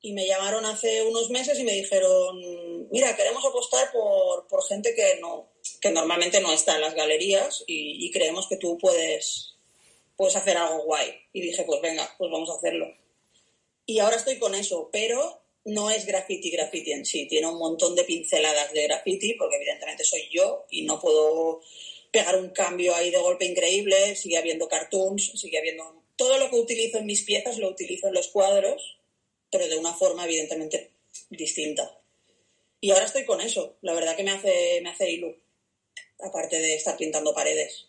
[0.00, 4.94] Y me llamaron hace unos meses y me dijeron, mira, queremos apostar por, por gente
[4.94, 5.48] que no,
[5.80, 9.51] que normalmente no está en las galerías y creemos que tú puedes
[10.16, 11.12] puedes hacer algo guay.
[11.32, 12.86] Y dije, pues venga, pues vamos a hacerlo.
[13.86, 17.94] Y ahora estoy con eso, pero no es graffiti graffiti en sí, tiene un montón
[17.94, 21.60] de pinceladas de graffiti, porque evidentemente soy yo y no puedo
[22.10, 26.02] pegar un cambio ahí de golpe increíble, sigue habiendo cartoons, sigue habiendo...
[26.16, 28.98] Todo lo que utilizo en mis piezas lo utilizo en los cuadros,
[29.50, 30.90] pero de una forma evidentemente
[31.30, 31.98] distinta.
[32.80, 35.36] Y ahora estoy con eso, la verdad que me hace, me hace ilu,
[36.20, 37.86] aparte de estar pintando paredes.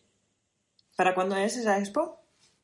[0.95, 2.19] ¿Para cuándo es esa expo?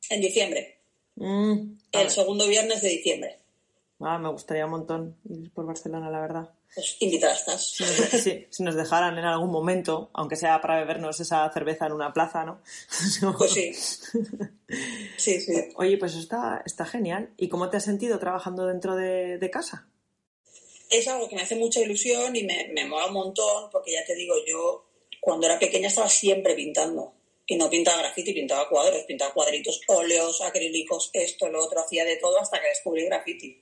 [0.09, 0.79] En diciembre.
[1.15, 3.39] Mm, el segundo viernes de diciembre.
[3.99, 6.49] Ah, me gustaría un montón ir por Barcelona, la verdad.
[6.73, 7.43] Pues invitadas
[8.23, 12.13] Sí, si nos dejaran en algún momento, aunque sea para bebernos esa cerveza en una
[12.13, 12.61] plaza, ¿no?
[13.37, 13.73] Pues sí.
[15.17, 15.53] Sí, sí.
[15.75, 17.33] Oye, pues está, está genial.
[17.37, 19.87] ¿Y cómo te has sentido trabajando dentro de, casa?
[20.89, 24.05] Es algo que me hace mucha ilusión y me, me mola un montón, porque ya
[24.05, 24.85] te digo, yo
[25.19, 27.18] cuando era pequeña estaba siempre pintando
[27.51, 32.17] Y no pintaba graffiti, pintaba cuadros, pintaba cuadritos, óleos, acrílicos, esto, lo otro, hacía de
[32.17, 33.59] todo hasta que descubrí graffiti.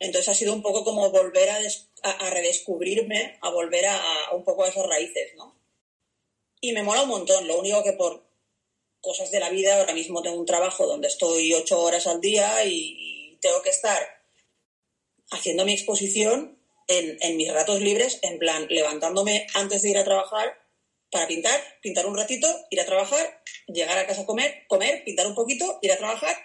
[0.00, 4.70] Entonces ha sido un poco como volver a, redescubrirme, a volver a, un poco a
[4.70, 5.56] esas raíces, ¿no?
[6.60, 8.26] Y me mola un montón, lo único que por
[9.00, 12.64] cosas de la vida, ahora mismo tengo un trabajo donde estoy ocho horas al día
[12.64, 14.04] y tengo que estar
[15.30, 20.04] haciendo mi exposición en, en mis ratos libres, en plan, levantándome antes de ir a
[20.04, 20.65] trabajar
[21.10, 25.26] para pintar, pintar un ratito, ir a trabajar, llegar a casa a comer, comer, pintar
[25.26, 26.36] un poquito, ir a trabajar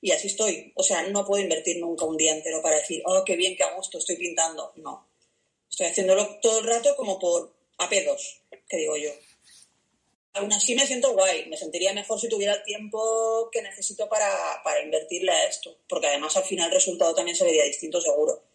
[0.00, 0.72] y así estoy.
[0.76, 3.64] O sea, no puedo invertir nunca un día entero para decir, oh, qué bien, qué
[3.64, 4.72] a gusto, estoy pintando.
[4.76, 5.08] No.
[5.70, 9.10] Estoy haciéndolo todo el rato como por a pedos, que digo yo.
[10.32, 11.46] Aún así me siento guay.
[11.46, 15.76] Me sentiría mejor si tuviera el tiempo que necesito para, para invertirle a esto.
[15.88, 18.49] Porque además al final el resultado también se vería distinto seguro.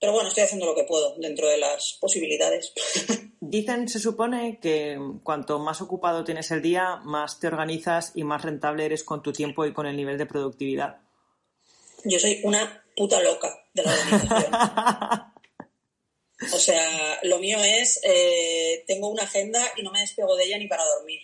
[0.00, 2.72] Pero bueno, estoy haciendo lo que puedo dentro de las posibilidades.
[3.40, 8.42] Dicen, se supone, que cuanto más ocupado tienes el día, más te organizas y más
[8.42, 11.00] rentable eres con tu tiempo y con el nivel de productividad.
[12.04, 14.52] Yo soy una puta loca de la organización.
[16.54, 20.56] o sea, lo mío es, eh, tengo una agenda y no me despego de ella
[20.56, 21.20] ni para dormir.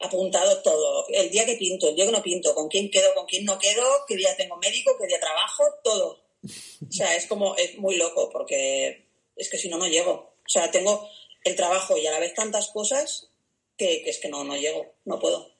[0.00, 1.06] Apuntado todo.
[1.08, 3.58] El día que pinto, el día que no pinto, con quién quedo, con quién no
[3.58, 7.96] quedo, qué día tengo médico, qué día trabajo, todo o sea, es como, es muy
[7.96, 10.12] loco porque es que si no, no llego.
[10.12, 11.08] O sea, tengo
[11.42, 13.30] el trabajo y a la vez tantas cosas
[13.76, 15.52] que, es que no, no llego, no puedo.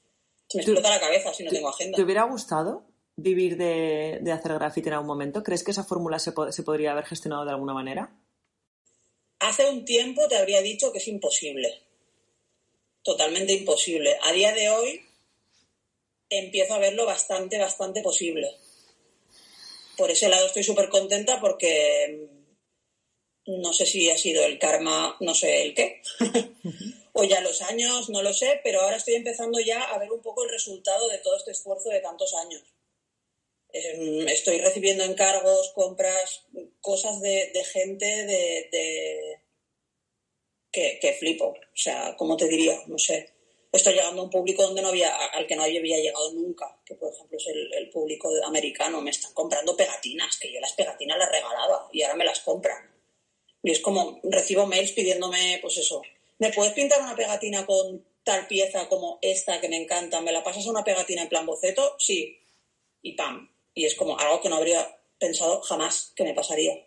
[0.48, 1.96] Se me explota la cabeza si no tengo agenda.
[1.96, 5.42] ¿Te hubiera gustado vivir de, hacer graffiti en algún momento?
[5.42, 8.14] ¿Crees que esa fórmula se, se podría haber gestionado de alguna manera?
[9.40, 11.82] Hace un tiempo te habría dicho que es imposible.
[13.02, 14.16] Totalmente imposible.
[14.22, 15.00] A día de hoy
[16.30, 18.48] empiezo a verlo bastante, bastante posible
[19.96, 22.28] por ese lado estoy súper contenta porque
[23.46, 26.02] mm, no sé si ha sido el karma, no sé el qué,
[27.12, 30.22] o ya los años, no lo sé, pero ahora estoy empezando ya a ver un
[30.22, 32.62] poco el resultado de todo este esfuerzo de tantos años.
[33.72, 36.44] Em, estoy recibiendo encargos, compras,
[36.80, 39.40] cosas de, gente de,
[40.70, 41.46] que, que, flipo.
[41.46, 42.80] O sea, ¿cómo te diría?
[42.86, 43.33] No sé
[43.76, 46.94] estoy llegando a un público donde no había, al que no había llegado nunca, que
[46.94, 49.00] por ejemplo es el, público americano.
[49.00, 52.90] Me están comprando pegatinas, que yo las pegatinas las regalaba y ahora me las compran.
[53.62, 56.02] Y es como, recibo mails pidiéndome, pues eso,
[56.38, 60.20] ¿me puedes pintar una pegatina con tal pieza como esta que me encanta?
[60.20, 61.96] ¿Me la pasas a una pegatina en plan boceto?
[61.98, 62.38] Sí.
[63.02, 63.50] Y pam.
[63.74, 66.86] Y es como algo que no habría pensado jamás que me pasaría.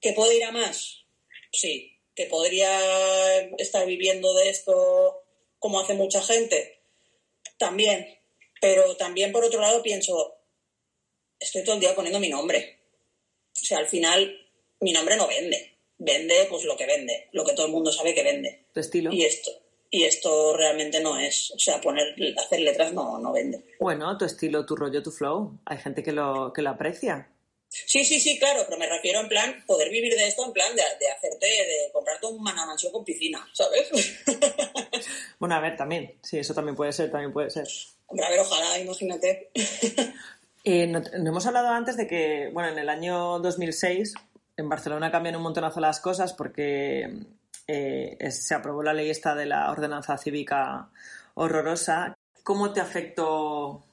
[0.00, 1.04] ¿Que puedo ir a más?
[1.52, 1.94] Sí.
[2.14, 5.22] ¿Que podría estar viviendo de esto
[5.58, 6.80] como hace mucha gente,
[7.58, 8.06] también.
[8.60, 10.34] Pero también, por otro lado, pienso,
[11.38, 12.78] estoy todo el día poniendo mi nombre.
[13.52, 14.36] O sea, al final,
[14.80, 15.76] mi nombre no vende.
[15.98, 18.66] Vende, pues lo que vende, lo que todo el mundo sabe que vende.
[18.72, 19.12] Tu estilo.
[19.12, 19.50] Y esto,
[19.90, 21.50] y esto realmente no es.
[21.50, 23.64] O sea, poner, hacer letras no, no vende.
[23.80, 25.58] Bueno, tu estilo, tu rollo, tu flow.
[25.64, 27.32] Hay gente que lo, que lo aprecia.
[27.68, 30.74] Sí, sí, sí, claro, pero me refiero en plan, poder vivir de esto, en plan
[30.74, 33.90] de, hacerte, de comprarte un mansión con piscina, ¿sabes?
[35.38, 37.68] bueno, a ver, también, sí, eso también puede ser, también puede ser.
[38.06, 39.50] Hombre, a ver, ojalá, imagínate.
[40.64, 44.14] eh, no, hemos hablado antes de que, bueno, en el año 2006
[44.56, 47.06] en Barcelona cambian un montonazo las cosas porque
[47.66, 50.88] eh, se aprobó la ley esta de la ordenanza cívica
[51.34, 52.16] horrorosa.
[52.42, 53.84] ¿Cómo te afectó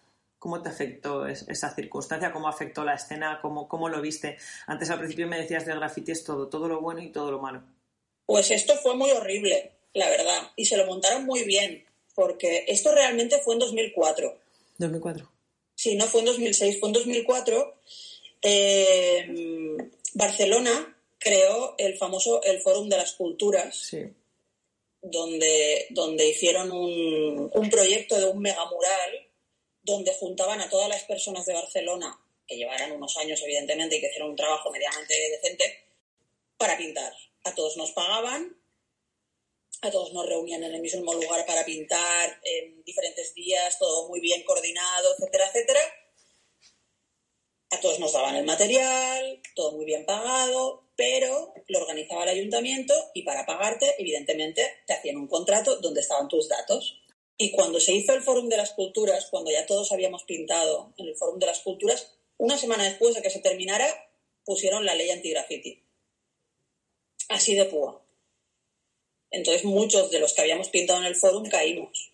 [0.46, 2.32] ¿Cómo te afectó esa circunstancia?
[2.32, 3.40] ¿Cómo afectó la escena?
[3.42, 4.38] ¿Cómo, ¿Cómo lo viste?
[4.68, 7.40] Antes al principio me decías del graffiti es todo, todo lo bueno y todo lo
[7.40, 7.64] malo.
[8.28, 12.94] Pues esto fue muy horrible, la verdad, y se lo montaron muy bien, porque esto
[12.94, 14.38] realmente fue en 2004.
[14.78, 15.32] 2004.
[15.74, 17.76] Sí, no fue en 2006, fue en 2004.
[18.44, 19.78] Eh,
[20.14, 24.04] Barcelona creó el famoso el Fórum de las Culturas, sí.
[25.02, 29.26] donde, donde hicieron un, un proyecto de un megamural
[29.86, 34.08] donde juntaban a todas las personas de Barcelona, que llevaran unos años evidentemente y que
[34.08, 35.86] hicieron un trabajo medianamente decente,
[36.58, 37.14] para pintar.
[37.44, 38.58] A todos nos pagaban,
[39.82, 44.20] a todos nos reunían en el mismo lugar para pintar en diferentes días, todo muy
[44.20, 45.80] bien coordinado, etcétera, etcétera.
[47.70, 52.94] A todos nos daban el material, todo muy bien pagado, pero lo organizaba el ayuntamiento
[53.14, 57.02] y para pagarte, evidentemente, te hacían un contrato donde estaban tus datos.
[57.38, 61.08] Y cuando se hizo el Fórum de las Culturas, cuando ya todos habíamos pintado en
[61.08, 63.88] el Fórum de las Culturas, una semana después de que se terminara,
[64.46, 65.84] pusieron la ley anti-graffiti.
[67.30, 68.02] Así de púa.
[69.32, 72.14] Entonces muchos de los que habíamos pintado en el Fórum caímos.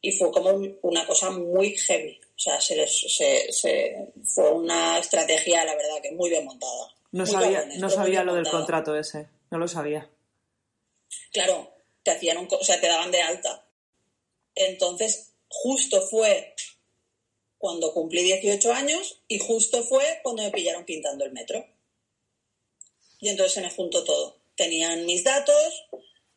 [0.00, 0.50] Y fue como
[0.82, 2.20] una cosa muy heavy.
[2.36, 6.94] O sea, se se, fue una estrategia, la verdad, que muy bien montada.
[7.10, 9.28] No sabía, no sabía lo del contrato ese.
[9.50, 10.08] No lo sabía.
[11.32, 13.63] Claro, te hacían un, o sea, te daban de alta
[14.54, 16.54] Entonces, justo fue
[17.58, 21.66] cuando cumplí 18 años y justo fue cuando me pillaron pintando el metro.
[23.20, 24.36] Y entonces se me juntó todo.
[24.54, 25.86] Tenían mis datos,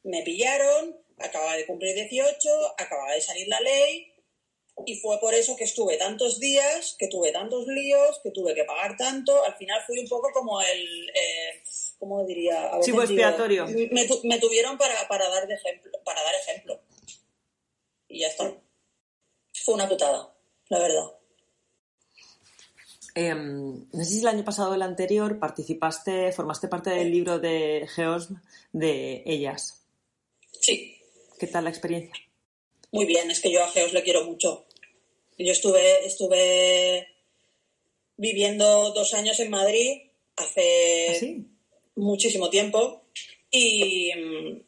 [0.04, 4.14] me pillaron, acababa de cumplir 18, acababa de salir la ley
[4.86, 8.64] y fue por eso que estuve tantos días, que tuve tantos líos, que tuve que
[8.64, 9.44] pagar tanto.
[9.44, 11.64] Al final fui un poco como el, eh,
[11.98, 12.72] ¿cómo diría?
[12.82, 13.66] Chivo expiatorio.
[13.68, 16.80] Me, me, tuvieron para, para, dar de ejemplo, para dar ejemplo.
[18.08, 18.54] Y ya está.
[19.54, 20.34] Fue una putada,
[20.70, 21.12] la verdad.
[23.16, 27.40] Em, no sé si el año pasado o el anterior participaste, formaste parte del libro
[27.40, 28.36] de Geosm
[28.72, 29.82] de ellas.
[30.62, 31.02] Sí.
[31.40, 32.14] ¿Qué tal la experiencia?
[32.92, 34.66] Muy bien, es que yo a Geos le quiero mucho.
[35.38, 37.08] Yo estuve, estuve
[38.18, 40.02] viviendo dos años en Madrid
[40.36, 41.42] hace ¿Ah,
[41.96, 43.04] muchísimo tiempo
[43.50, 44.12] y,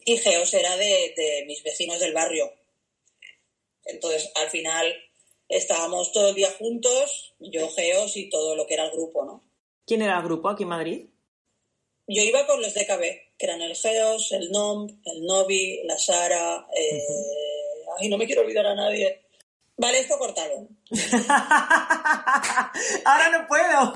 [0.06, 2.52] y Geos era de, de mis vecinos del barrio.
[3.91, 4.93] Entonces, al final
[5.47, 9.43] estábamos todo el día juntos, yo, Geos y todo lo que era el grupo, ¿no?
[9.86, 11.06] ¿Quién era el grupo aquí en Madrid?
[12.08, 13.02] Yo iba con los DKB,
[13.38, 16.67] que eran el Geos, el NOM, el Novi, la Sara.
[16.75, 17.04] Eh...
[17.99, 19.21] Ay, no me quiero olvidar a nadie.
[19.78, 20.67] Vale, esto cortado.
[23.06, 23.95] Ahora no puedo.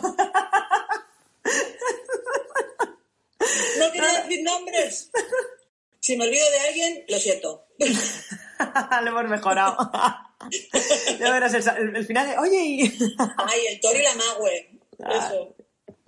[3.79, 5.11] no quiero decir nombres.
[5.99, 7.65] Si me olvido de alguien, lo siento.
[9.03, 9.77] lo hemos mejorado.
[11.19, 12.91] ya verás el, final de, oye.
[13.37, 14.79] Ay, el Tori y la Magüe.
[15.03, 15.55] Ah, Eso.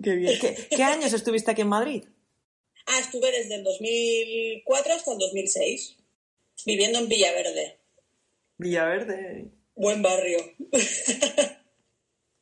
[0.02, 0.38] Qué bien.
[0.40, 2.04] ¿Qué, ¿Qué, años estuviste aquí en Madrid?
[2.86, 5.96] Ah, estuve desde el 2004 hasta el 2006,
[6.64, 7.78] viviendo en Villaverde.
[8.58, 9.50] Villaverde.
[9.74, 10.38] Buen barrio.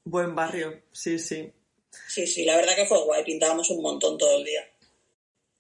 [0.05, 1.51] Buen barrio, sí, sí.
[2.09, 4.69] Sí, sí, la verdad que fue guay, pintábamos un montón todo el día.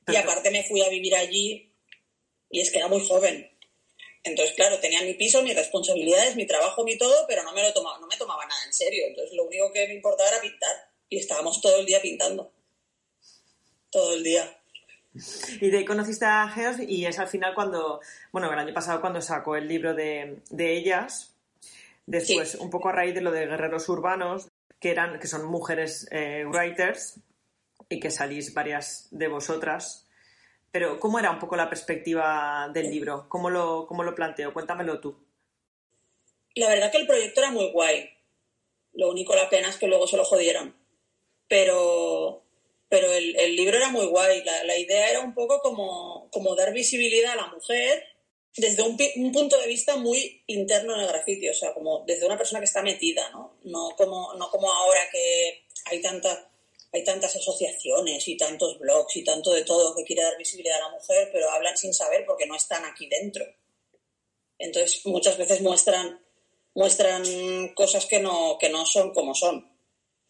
[0.08, 1.72] Y aparte me fui a vivir allí
[2.50, 3.50] y es que era muy joven.
[4.24, 7.72] Entonces, claro, tenía mi piso, mis responsabilidades, mi trabajo, mi todo, pero no me lo
[7.74, 9.04] tomaba, no me tomaba nada en serio.
[9.06, 10.90] Entonces, lo único que me importaba era pintar.
[11.10, 12.50] Y estábamos todo el día pintando.
[13.90, 14.58] Todo el día.
[15.60, 18.00] Y de ahí conociste a Geos y es al final cuando,
[18.32, 21.32] bueno, el año pasado cuando sacó el libro de, de ellas,
[22.06, 22.58] después Sí.
[22.60, 24.48] un poco a raíz de lo de Guerreros Urbanos,
[24.80, 27.20] que eran, que son mujeres eh, writers
[27.88, 30.03] y que salís varias de vosotras.
[30.74, 33.28] Pero, ¿cómo era un poco la perspectiva del libro?
[33.28, 34.52] ¿Cómo lo, cómo lo planteo?
[34.52, 35.16] Cuéntamelo tú.
[36.56, 38.10] La verdad que el proyecto era muy guay.
[38.94, 40.74] Lo único, la pena es que luego se lo jodieron.
[41.46, 42.42] Pero,
[42.88, 44.42] pero el, el libro era muy guay.
[44.42, 48.02] La, la idea era un poco como, como dar visibilidad a la mujer
[48.56, 52.26] desde un, un punto de vista muy interno en el grafiti, o sea, como desde
[52.26, 53.58] una persona que está metida, ¿no?
[53.62, 56.50] No como, no como ahora que hay tanta,
[56.94, 60.88] hay tantas asociaciones y tantos blogs y tanto de todo que quiere dar visibilidad a
[60.88, 63.44] la mujer, pero hablan sin saber porque no están aquí dentro.
[64.58, 66.24] Entonces, muchas veces muestran,
[66.72, 69.68] muestran cosas que no, que no son como son.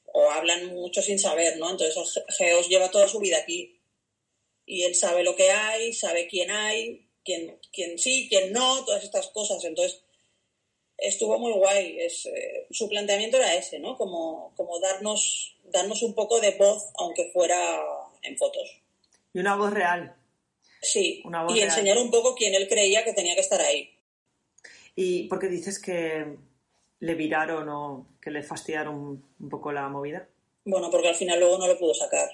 [0.07, 1.71] O hablan mucho sin saber, ¿no?
[1.71, 3.79] Entonces, Geos lleva toda su vida aquí.
[4.65, 9.05] Y él sabe lo que hay, sabe quién hay, quién, quién sí, quién no, todas
[9.05, 9.63] estas cosas.
[9.65, 10.03] Entonces,
[10.99, 11.99] estuvo muy guay.
[12.01, 13.97] Es, eh, su planteamiento era ese, ¿no?
[13.97, 17.81] Como, como darnos, darnos un poco de voz, aunque fuera
[18.23, 18.81] en fotos.
[19.33, 20.15] Y una voz real.
[20.81, 21.69] Sí, Una voz y real.
[21.71, 23.91] enseñar un poco quién él creía que tenía que estar ahí.
[24.95, 26.37] ¿Y por qué dices que
[27.01, 30.29] le viraron o que le fastidiaron un poco la movida?
[30.65, 32.29] Bueno, porque al final luego no lo pudo sacar.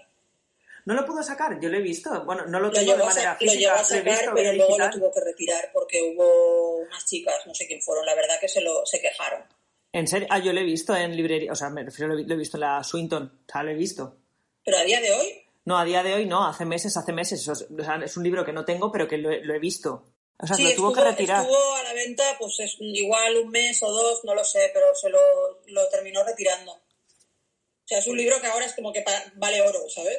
[0.87, 2.25] No lo pudo sacar, yo lo he visto.
[2.25, 3.81] Bueno, no lo Lo tengo de llegó, a, manera sa- lo física, llegó a lo
[3.83, 7.67] he sacar, visto pero luego lo tuvo que retirar porque hubo unas chicas, no sé
[7.67, 9.43] quién fueron, la verdad que se lo se quejaron.
[9.93, 10.29] ¿En serio?
[10.31, 12.61] Ah, yo lo he visto en librería, o sea, me refiero, lo he visto en
[12.61, 14.17] la Swinton, o sea, lo he visto.
[14.65, 17.47] Pero a día de hoy, No, a día de hoy no, hace meses, hace meses.
[17.49, 20.05] O sea, es un libro que no tengo, pero que lo he, lo he visto.
[20.39, 21.43] O sea, sí, lo tuvo estuvo, que retirar.
[21.43, 24.95] estuvo a la venta, pues es igual un mes o dos, no lo sé, pero
[24.95, 25.19] se lo,
[25.67, 26.73] lo terminó retirando.
[26.73, 26.81] O
[27.85, 30.19] sea, es un libro que ahora es como que vale oro, ¿sabes?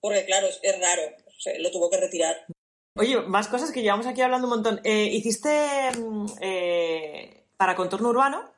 [0.00, 2.36] Porque claro, es, es raro, o sea, lo tuvo que retirar.
[2.96, 4.80] Oye, más cosas que llevamos aquí hablando un montón.
[4.84, 8.50] Eh, ¿Hiciste mm, eh, para Contorno Urbano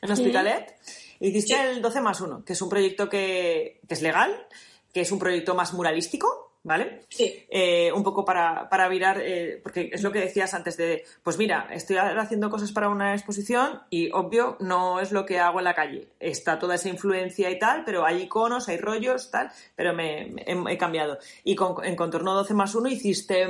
[0.00, 0.74] en Hospitalet?
[1.20, 1.60] Hiciste Sí.
[1.60, 4.46] el 12 más 1, que es un proyecto que, que es legal,
[4.92, 7.00] que es un proyecto más muralístico, ¿vale?
[7.08, 11.04] Sí, Eh, un poco para, para virar, eh, porque es lo que decías antes de,
[11.22, 15.58] pues mira, estoy haciendo cosas para una exposición y obvio no es lo que hago
[15.60, 16.08] en la calle.
[16.20, 20.42] Está toda esa influencia y tal, pero hay iconos, hay rollos, tal, pero me, me-
[20.46, 21.18] he, he cambiado.
[21.44, 23.46] Y con, en Contorno 12 más 1 hiciste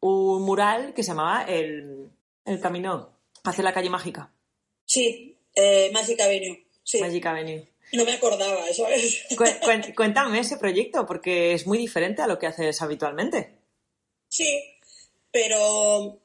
[0.00, 2.10] un mural que se llamaba El,
[2.44, 3.10] el Camino
[3.44, 4.30] hacia la calle mágica,
[4.84, 7.00] sí, eh, Magic Avenue, sí.
[7.00, 7.66] Magic Avenue.
[7.92, 9.24] No me acordaba, ¿sabes?
[9.36, 13.58] Cuen- cuen- Cuéntame ese proyecto, porque es muy diferente a lo que haces habitualmente.
[14.28, 14.62] Sí,
[15.30, 16.20] pero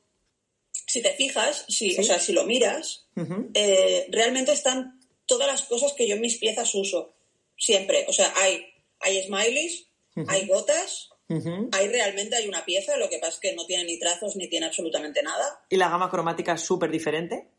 [0.87, 3.07] si te fijas, si, o sea, si lo miras,
[3.53, 7.13] eh, realmente están todas las cosas que yo en mis piezas uso.
[7.57, 8.05] Siempre.
[8.07, 8.65] O sea, hay,
[8.99, 9.85] hay smileys,
[10.27, 13.99] hay gotas, hay realmente hay una pieza, lo que pasa es que no tiene ni
[13.99, 15.61] trazos ni tiene absolutamente nada.
[15.69, 17.49] ¿Y la gama cromática es súper diferente?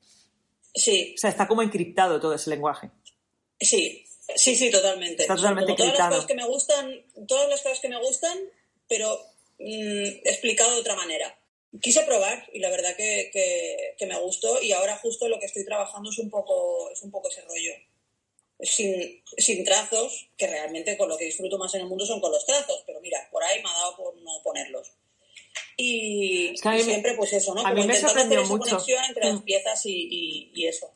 [0.74, 1.14] Sí.
[1.16, 2.90] O sea, está como encriptado todo ese lenguaje.
[3.60, 4.06] Sí,
[4.36, 5.22] sí, sí, totalmente.
[5.22, 8.38] Está totalmente todas las cosas que me gustan, todas las cosas que me gustan,
[8.88, 9.20] pero
[9.58, 11.36] mm, explicado de otra manera.
[11.80, 13.30] Quise probar y la verdad que,
[13.96, 17.10] que, me gustó y ahora justo lo que estoy trabajando es un poco, es un
[17.10, 17.72] poco ese rollo.
[18.62, 22.32] Sin, sin trazos, que realmente con lo que disfruto más en el mundo son con
[22.32, 24.92] los trazos, pero mira, por ahí me ha dado por no ponerlos.
[25.76, 27.64] Y, Es que siempre pues eso, ¿no?
[27.64, 28.64] a mí me sorprendió mucho.
[28.70, 29.44] conexión entre las Mm.
[29.44, 30.92] piezas y, y- y eso.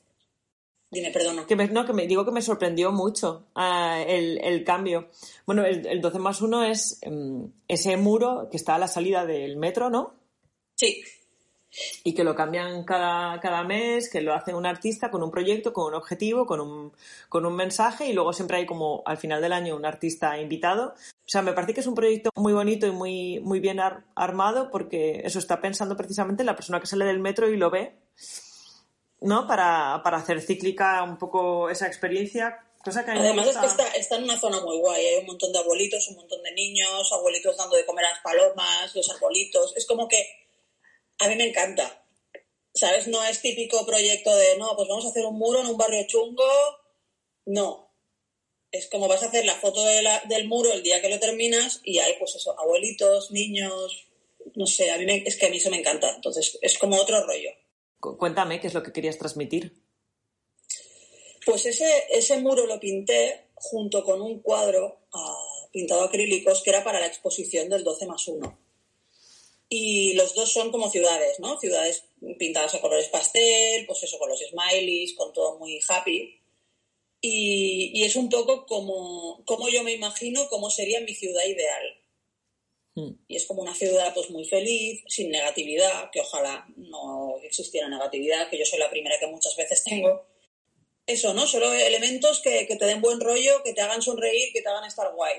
[0.95, 1.45] Dime, perdona.
[1.47, 5.09] Que me, no, que me digo que me sorprendió mucho ah, el, el cambio.
[5.45, 9.27] Bueno, el, el 12 más 1 es em, ese muro que está a la salida
[9.27, 10.15] del metro, ¿no?
[10.77, 11.03] Sí,
[12.05, 15.73] Y que lo cambian cada, cada mes, que lo hace un artista con un proyecto,
[15.73, 16.93] con un objetivo, con un,
[17.29, 20.95] con un mensaje y luego siempre hay como al final del año un artista invitado.
[20.95, 24.05] O sea, me parece que es un proyecto muy bonito y muy, muy bien ar-
[24.15, 27.71] armado porque eso está pensando precisamente en la persona que sale del metro y lo
[27.71, 27.97] ve,
[29.25, 29.47] ¿no?
[29.47, 34.17] Para, para hacer cíclica un poco esa experiencia, cosa que Además es que está, está
[34.17, 37.57] en una zona muy guay, hay un montón de abuelitos, un montón de niños, abuelitos
[37.57, 40.25] dando de comer a las palomas, los arbolitos, es como que
[41.21, 42.05] a mí me encanta,
[42.75, 43.07] ¿sabes?
[43.09, 46.07] No es típico proyecto de, no, pues vamos a hacer un muro en un barrio
[46.07, 46.45] chungo,
[47.47, 47.91] no.
[48.71, 51.21] Es como vas a hacer la foto de la- del muro el día que lo
[51.21, 54.07] terminas y hay pues eso, abuelitos, niños,
[54.57, 56.97] no sé, a mí me- es que a mí eso me encanta, entonces es como
[56.97, 57.51] otro rollo.
[58.05, 59.73] Cu- Cuéntame qué es lo que querías transmitir.
[61.47, 66.85] Pues ese, ese muro lo pinté junto con un cuadro ah, pintado acrílicos que era
[66.85, 68.59] para la exposición del 12 más 1.
[69.71, 71.59] Y los dos son como ciudades, ¿no?
[71.59, 72.05] Ciudades
[72.39, 76.39] pintadas a colores pastel, pues eso, con los smileys, con todo muy happy.
[77.23, 81.85] Y, y es un poco como, como yo me imagino cómo sería mi ciudad ideal.
[82.95, 83.11] Mm.
[83.29, 88.49] Y es como una ciudad pues muy feliz, sin negatividad, que ojalá no existiera negatividad,
[88.49, 90.27] que yo soy la primera que muchas veces tengo.
[91.07, 91.47] Eso, ¿no?
[91.47, 94.85] Solo elementos que, que te den buen rollo, que te hagan sonreír, que te hagan
[94.85, 95.37] estar guay.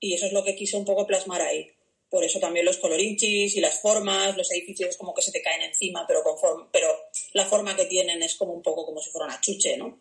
[0.00, 1.70] Y eso es lo que quise un poco plasmar ahí.
[2.08, 5.62] Por eso también los colorinchis y las formas, los edificios como que se te caen
[5.62, 6.88] encima, pero, con forma, pero
[7.32, 9.98] la forma que tienen es como un poco como si fuera una chuche, ¿no?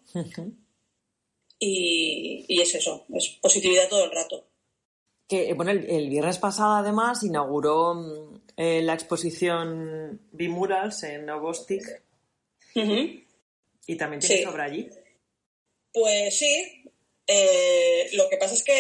[1.58, 4.51] Y, y es eso, es positividad todo el rato.
[5.32, 11.25] Que, eh, bueno, el, el viernes pasado además inauguró mm, eh, la exposición Bimurals en
[11.25, 11.84] Novostik
[12.75, 13.23] Ujú.
[13.88, 14.45] y también tienes Sí.
[14.45, 14.89] obra allí.
[15.93, 16.84] Pues sí,
[17.27, 18.75] eh, lo que pasa es que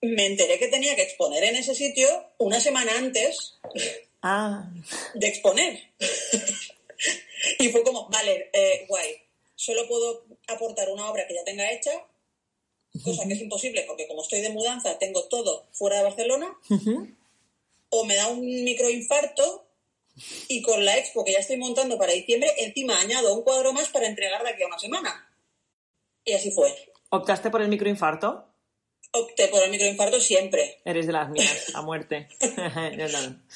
[0.00, 2.08] me enteré que tenía que exponer en ese sitio
[2.38, 3.58] una semana antes
[4.22, 4.70] Ah,
[5.14, 5.78] de exponer.
[7.58, 9.16] y fue como, vale, eh, guay,
[9.54, 11.92] solo puedo aportar una obra que ya tenga hecha,
[13.02, 16.56] cosa que es imposible porque como estoy de mudanza tengo todo fuera de Barcelona,
[17.90, 19.66] o me da un microinfarto
[20.48, 23.88] y con la expo que ya estoy montando para diciembre, encima añado un cuadro más
[23.88, 25.32] para entregar de aquí a una semana.
[26.24, 26.74] Y así fue.
[27.10, 28.44] ¿optaste por el microinfarto?
[29.12, 30.80] Opté por el microinfarto siempre.
[30.84, 32.28] Eres de las mías, a muerte.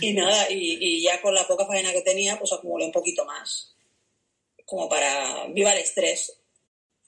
[0.00, 3.24] Y nada, y, y ya con la poca faena que tenía, pues acumulé un poquito
[3.26, 3.74] más.
[4.64, 6.38] Como para viva el estrés.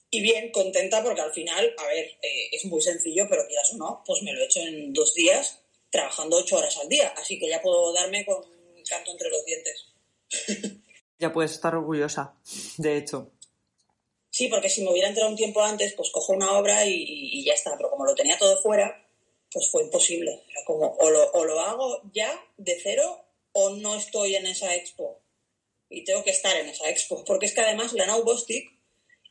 [0.09, 3.77] Y bien, contenta porque al final, a ver, eh, es muy sencillo, pero quieras o
[3.77, 7.13] no, pues me lo he hecho en dos días, trabajando ocho horas al día.
[7.17, 9.85] Así que ya puedo darme con un canto entre los dientes.
[11.19, 12.35] Ya puedes estar orgullosa,
[12.77, 13.31] de hecho.
[14.29, 17.53] Sí, porque si me hubiera entrado un tiempo antes, pues cojo una obra y, ya
[17.53, 17.75] está.
[17.75, 19.03] Pero como lo tenía todo fuera,
[19.51, 20.43] pues fue imposible.
[20.47, 24.75] Era como, o lo, o lo hago ya de cero o no estoy en esa
[24.75, 25.19] expo.
[25.89, 27.25] Y tengo que estar en esa expo.
[27.25, 28.76] Porque es que además la Now Bostik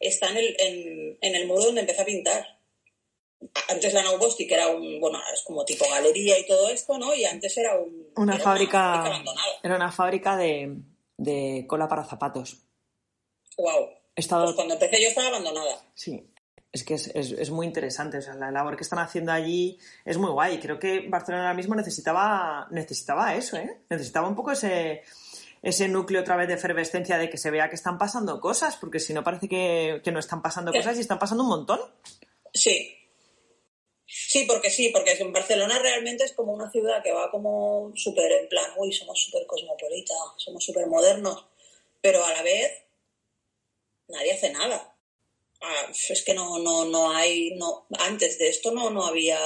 [0.00, 2.58] está en el, en, en el muro donde empecé a pintar.
[3.68, 7.14] Antes la Now Bostik era un, bueno, es como tipo galería y todo esto, ¿no?
[7.14, 9.52] Y antes era un, Una era fábrica, abandonada.
[9.62, 10.76] era una fábrica de,
[11.18, 12.56] de cola para zapatos.
[13.58, 13.90] Wow.
[14.14, 15.82] Estado, Pues cuando empecé yo estaba abandonada.
[15.94, 16.26] sí,
[16.72, 18.18] es que es, es- es muy interesante.
[18.18, 20.58] O sea, la labor que están haciendo allí es muy guay.
[20.58, 23.80] Creo que Barcelona ahora mismo necesitaba, necesitaba eso, ¿eh?
[23.90, 25.02] Necesitaba un poco ese,
[25.68, 29.00] ese núcleo otra vez de efervescencia de que se vea que están pasando cosas, porque
[29.00, 30.78] si no parece que, que no están pasando Sí.
[30.78, 31.80] cosas y están pasando un montón.
[32.54, 32.96] Sí.
[34.06, 38.30] Sí, porque sí, porque en Barcelona realmente es como una ciudad que va como súper
[38.30, 41.44] en plan, uy, somos súper cosmopolitas, somos súper modernos,
[42.00, 42.70] pero a la vez
[44.06, 44.96] nadie hace nada.
[45.60, 49.40] Ah, es que no, no, no hay, no, antes de esto no, no había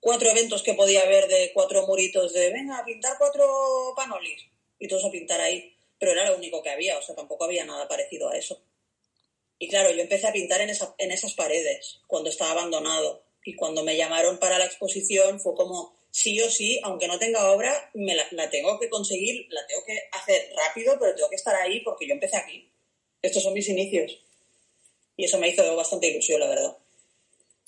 [0.00, 4.53] cuatro eventos que podía haber de cuatro muritos de, venga, a pintar cuatro panolis.
[4.84, 5.74] Y todos a pintar ahí.
[5.98, 8.60] Pero era lo único que había, o sea, tampoco había nada parecido a eso.
[9.58, 13.22] Y claro, yo empecé a pintar en, esa, en esas paredes cuando estaba abandonado.
[13.44, 17.50] Y cuando me llamaron para la exposición fue como, sí o sí, aunque no tenga
[17.50, 21.54] obra, me la, tengo que conseguir, la tengo que hacer rápido, pero tengo que estar
[21.56, 22.70] ahí porque yo empecé aquí.
[23.20, 24.18] Estos son mis inicios.
[25.16, 26.76] Y eso me hizo bastante ilusión, la verdad.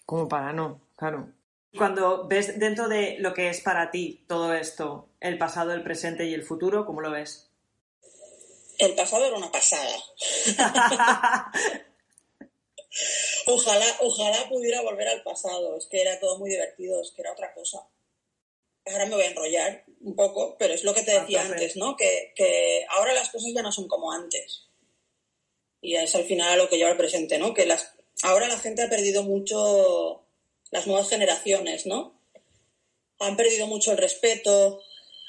[0.05, 1.29] Como para no, claro.
[1.77, 6.25] Cuando ves dentro de lo que es para ti todo esto, el pasado, el presente
[6.27, 7.51] y el futuro, ¿cómo lo ves?
[8.79, 9.97] El pasado era una pasada.
[13.47, 15.77] ojalá, ojalá pudiera volver al pasado.
[15.77, 17.87] Es que era todo muy divertido, es que era otra cosa.
[18.87, 21.97] Ahora me voy a enrollar un poco, pero es lo que te decía antes, ¿no?
[21.97, 24.69] Que, que, ahora las cosas ya no son como antes.
[25.81, 27.53] Y es al final lo que lleva al presente, ¿no?
[27.53, 30.26] Que las, ahora la gente ha perdido mucho
[30.71, 32.21] las nuevas generaciones, ¿no?
[33.19, 34.81] Han perdido mucho el respeto,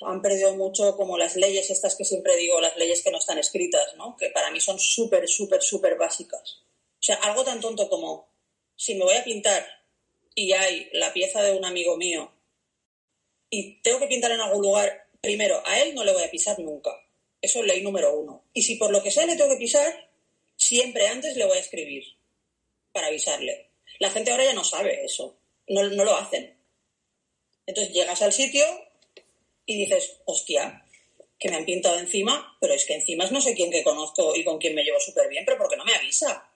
[0.01, 3.39] han perdido mucho como las leyes estas que siempre digo, las leyes que no están
[3.39, 4.15] escritas, ¿no?
[4.17, 6.63] Que para mí son súper, súper, súper básicas.
[6.99, 8.29] O sea, algo tan tonto como,
[8.75, 9.65] si me voy a pintar
[10.35, 12.31] y hay la pieza de un amigo mío
[13.49, 16.59] y tengo que pintar en algún lugar, primero, a él no le voy a pisar
[16.59, 16.91] nunca.
[17.41, 18.43] Eso es ley número uno.
[18.53, 20.09] Y si por lo que sea le tengo que pisar,
[20.55, 22.03] siempre antes le voy a escribir
[22.91, 23.66] para avisarle.
[23.99, 25.37] La gente ahora ya no sabe eso,
[25.67, 26.55] no, lo hacen.
[27.65, 28.63] Entonces llegas al sitio
[29.65, 30.85] y dices, hostia,
[31.39, 34.35] que me han pintado encima, pero es que encima es no sé quién que conozco
[34.35, 36.49] y con quién me llevo súper bien, pero ¿por qué no me avisa?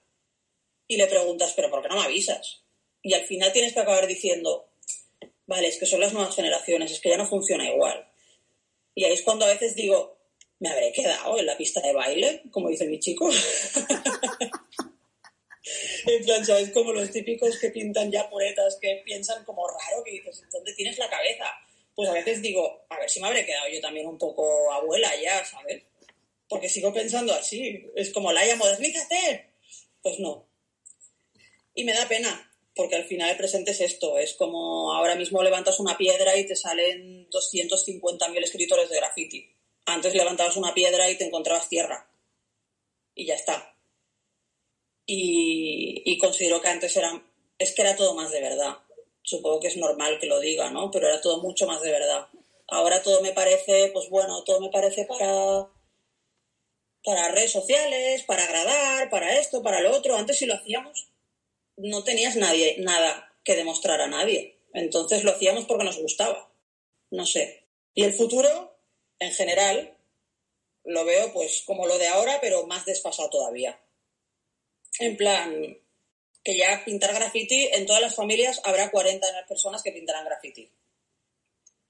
[0.88, 2.64] Y le preguntas, pero ¿por qué no me avisas?
[3.02, 4.70] Y al final tienes que acabar diciendo,
[5.46, 8.08] vale, es que son las nuevas generaciones, es que ya no funciona igual.
[8.96, 10.18] Y ahí es cuando a veces digo,
[10.60, 13.30] me habré quedado en la pista de baile, como dice mi chico.
[16.08, 16.72] en plan, ¿sabes?
[16.72, 20.98] Como los típicos que pintan ya puretas, que piensan como raro, que dices, ¿dónde tienes
[20.98, 21.46] la cabeza?
[21.96, 25.12] Pues a veces digo, a ver si me habré quedado yo también un poco abuela
[25.22, 25.84] ya, ¿sabes?
[26.48, 29.54] Porque sigo pensando así, es como, Laia, modernízate.
[30.02, 30.48] Pues no.
[31.76, 35.44] Y me da pena, porque al final el presente es esto, es como ahora mismo
[35.44, 39.56] levantas una piedra y te salen 250.000 escritores de graffiti.
[39.86, 42.10] Antes levantabas una piedra y te encontrabas tierra.
[43.16, 43.72] Y ya está
[45.06, 47.24] y, considero que antes era,
[47.58, 48.78] es que era todo más de verdad.
[49.24, 50.92] Supongo que es normal que lo diga, ¿no?
[50.92, 52.28] Pero era todo mucho más de verdad.
[52.68, 55.68] Ahora todo me parece, pues bueno, todo me parece para,
[57.04, 60.16] para redes sociales, para agradar, para esto, para lo otro.
[60.16, 61.10] Antes si lo hacíamos,
[61.78, 64.60] no tenías nadie, nada que demostrar a nadie.
[64.74, 66.52] Entonces lo hacíamos porque nos gustaba.
[67.10, 67.68] No sé.
[67.94, 68.78] Y el futuro,
[69.20, 69.98] en general,
[70.86, 73.80] lo veo pues como lo de ahora, pero más desfasado todavía.
[75.00, 75.78] En plan,
[76.44, 80.70] que ya pintar graffiti, en todas las familias habrá 40 personas que pintarán graffiti.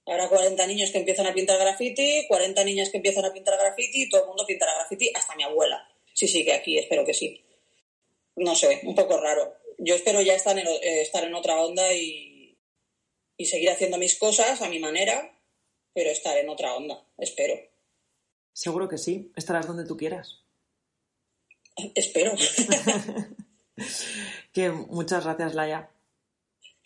[0.05, 4.03] Habrá 40 niños que empiezan a pintar graffiti, 40 niñas que empiezan a pintar graffiti,
[4.03, 5.87] y todo el mundo pintará graffiti, hasta mi abuela.
[6.13, 7.43] Sí, sí, que aquí, espero que sí.
[8.35, 9.57] No sé, un poco raro.
[9.77, 12.57] Yo espero ya estar en, eh, estar en otra onda y,
[13.37, 15.39] y seguir haciendo mis cosas a mi manera,
[15.93, 17.55] pero estar en otra onda, espero.
[18.53, 20.40] Seguro que sí, estarás donde tú quieras.
[21.95, 22.33] Espero.
[24.53, 25.89] que muchas gracias, Laia.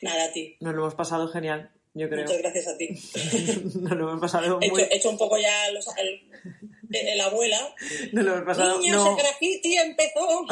[0.02, 0.58] Nada, a ti.
[0.60, 2.24] Nos lo hemos pasado genial, yo creo.
[2.24, 2.90] Muchas gracias a ti.
[3.80, 4.82] Nos lo hemos pasado muy...
[4.82, 7.74] He hecho, un poco ya los, el, abuela.
[8.12, 8.80] Nos lo hemos pasado...
[8.80, 9.12] Niños, no.
[9.12, 10.46] el graffiti empezó.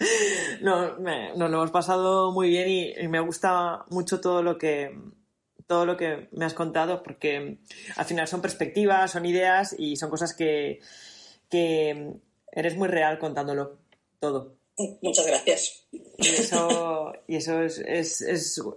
[0.62, 4.96] no, nos lo hemos pasado muy bien y, me gusta mucho todo lo que
[5.66, 7.56] todo lo que me has contado porque
[7.96, 10.80] al final son perspectivas, son ideas y son cosas que,
[11.48, 12.18] que
[12.54, 13.78] Eres muy real contándolo
[14.20, 14.56] todo.
[15.02, 15.86] Muchas gracias.
[15.90, 18.20] Y eso, y eso es, es,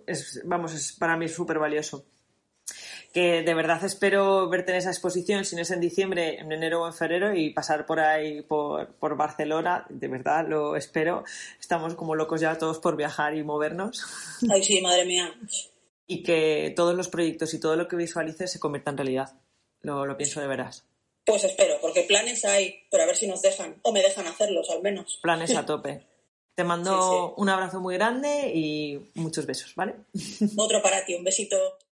[0.05, 2.05] es, vamos, es para mí súper valioso.
[3.13, 6.83] Que de verdad espero verte en esa exposición, si no es en diciembre, en enero
[6.83, 9.85] o en febrero, y pasar por ahí, por, por Barcelona.
[9.89, 11.23] De verdad, lo espero.
[11.59, 14.05] Estamos como locos ya todos por viajar y movernos.
[14.51, 15.33] Ay, sí, madre mía.
[16.05, 19.39] Y que todos los proyectos y todo lo que visualices se convierta en realidad.
[19.81, 20.85] Lo, lo pienso de veras.
[21.27, 24.69] Pues espero, porque planes hay, pero a ver si nos dejan, o me dejan hacerlos
[24.69, 25.19] al menos.
[25.21, 26.07] Planes a tope.
[26.55, 29.93] Te mando un abrazo muy grande y muchos besos, ¿vale?
[30.55, 31.77] Otro para ti, un besito.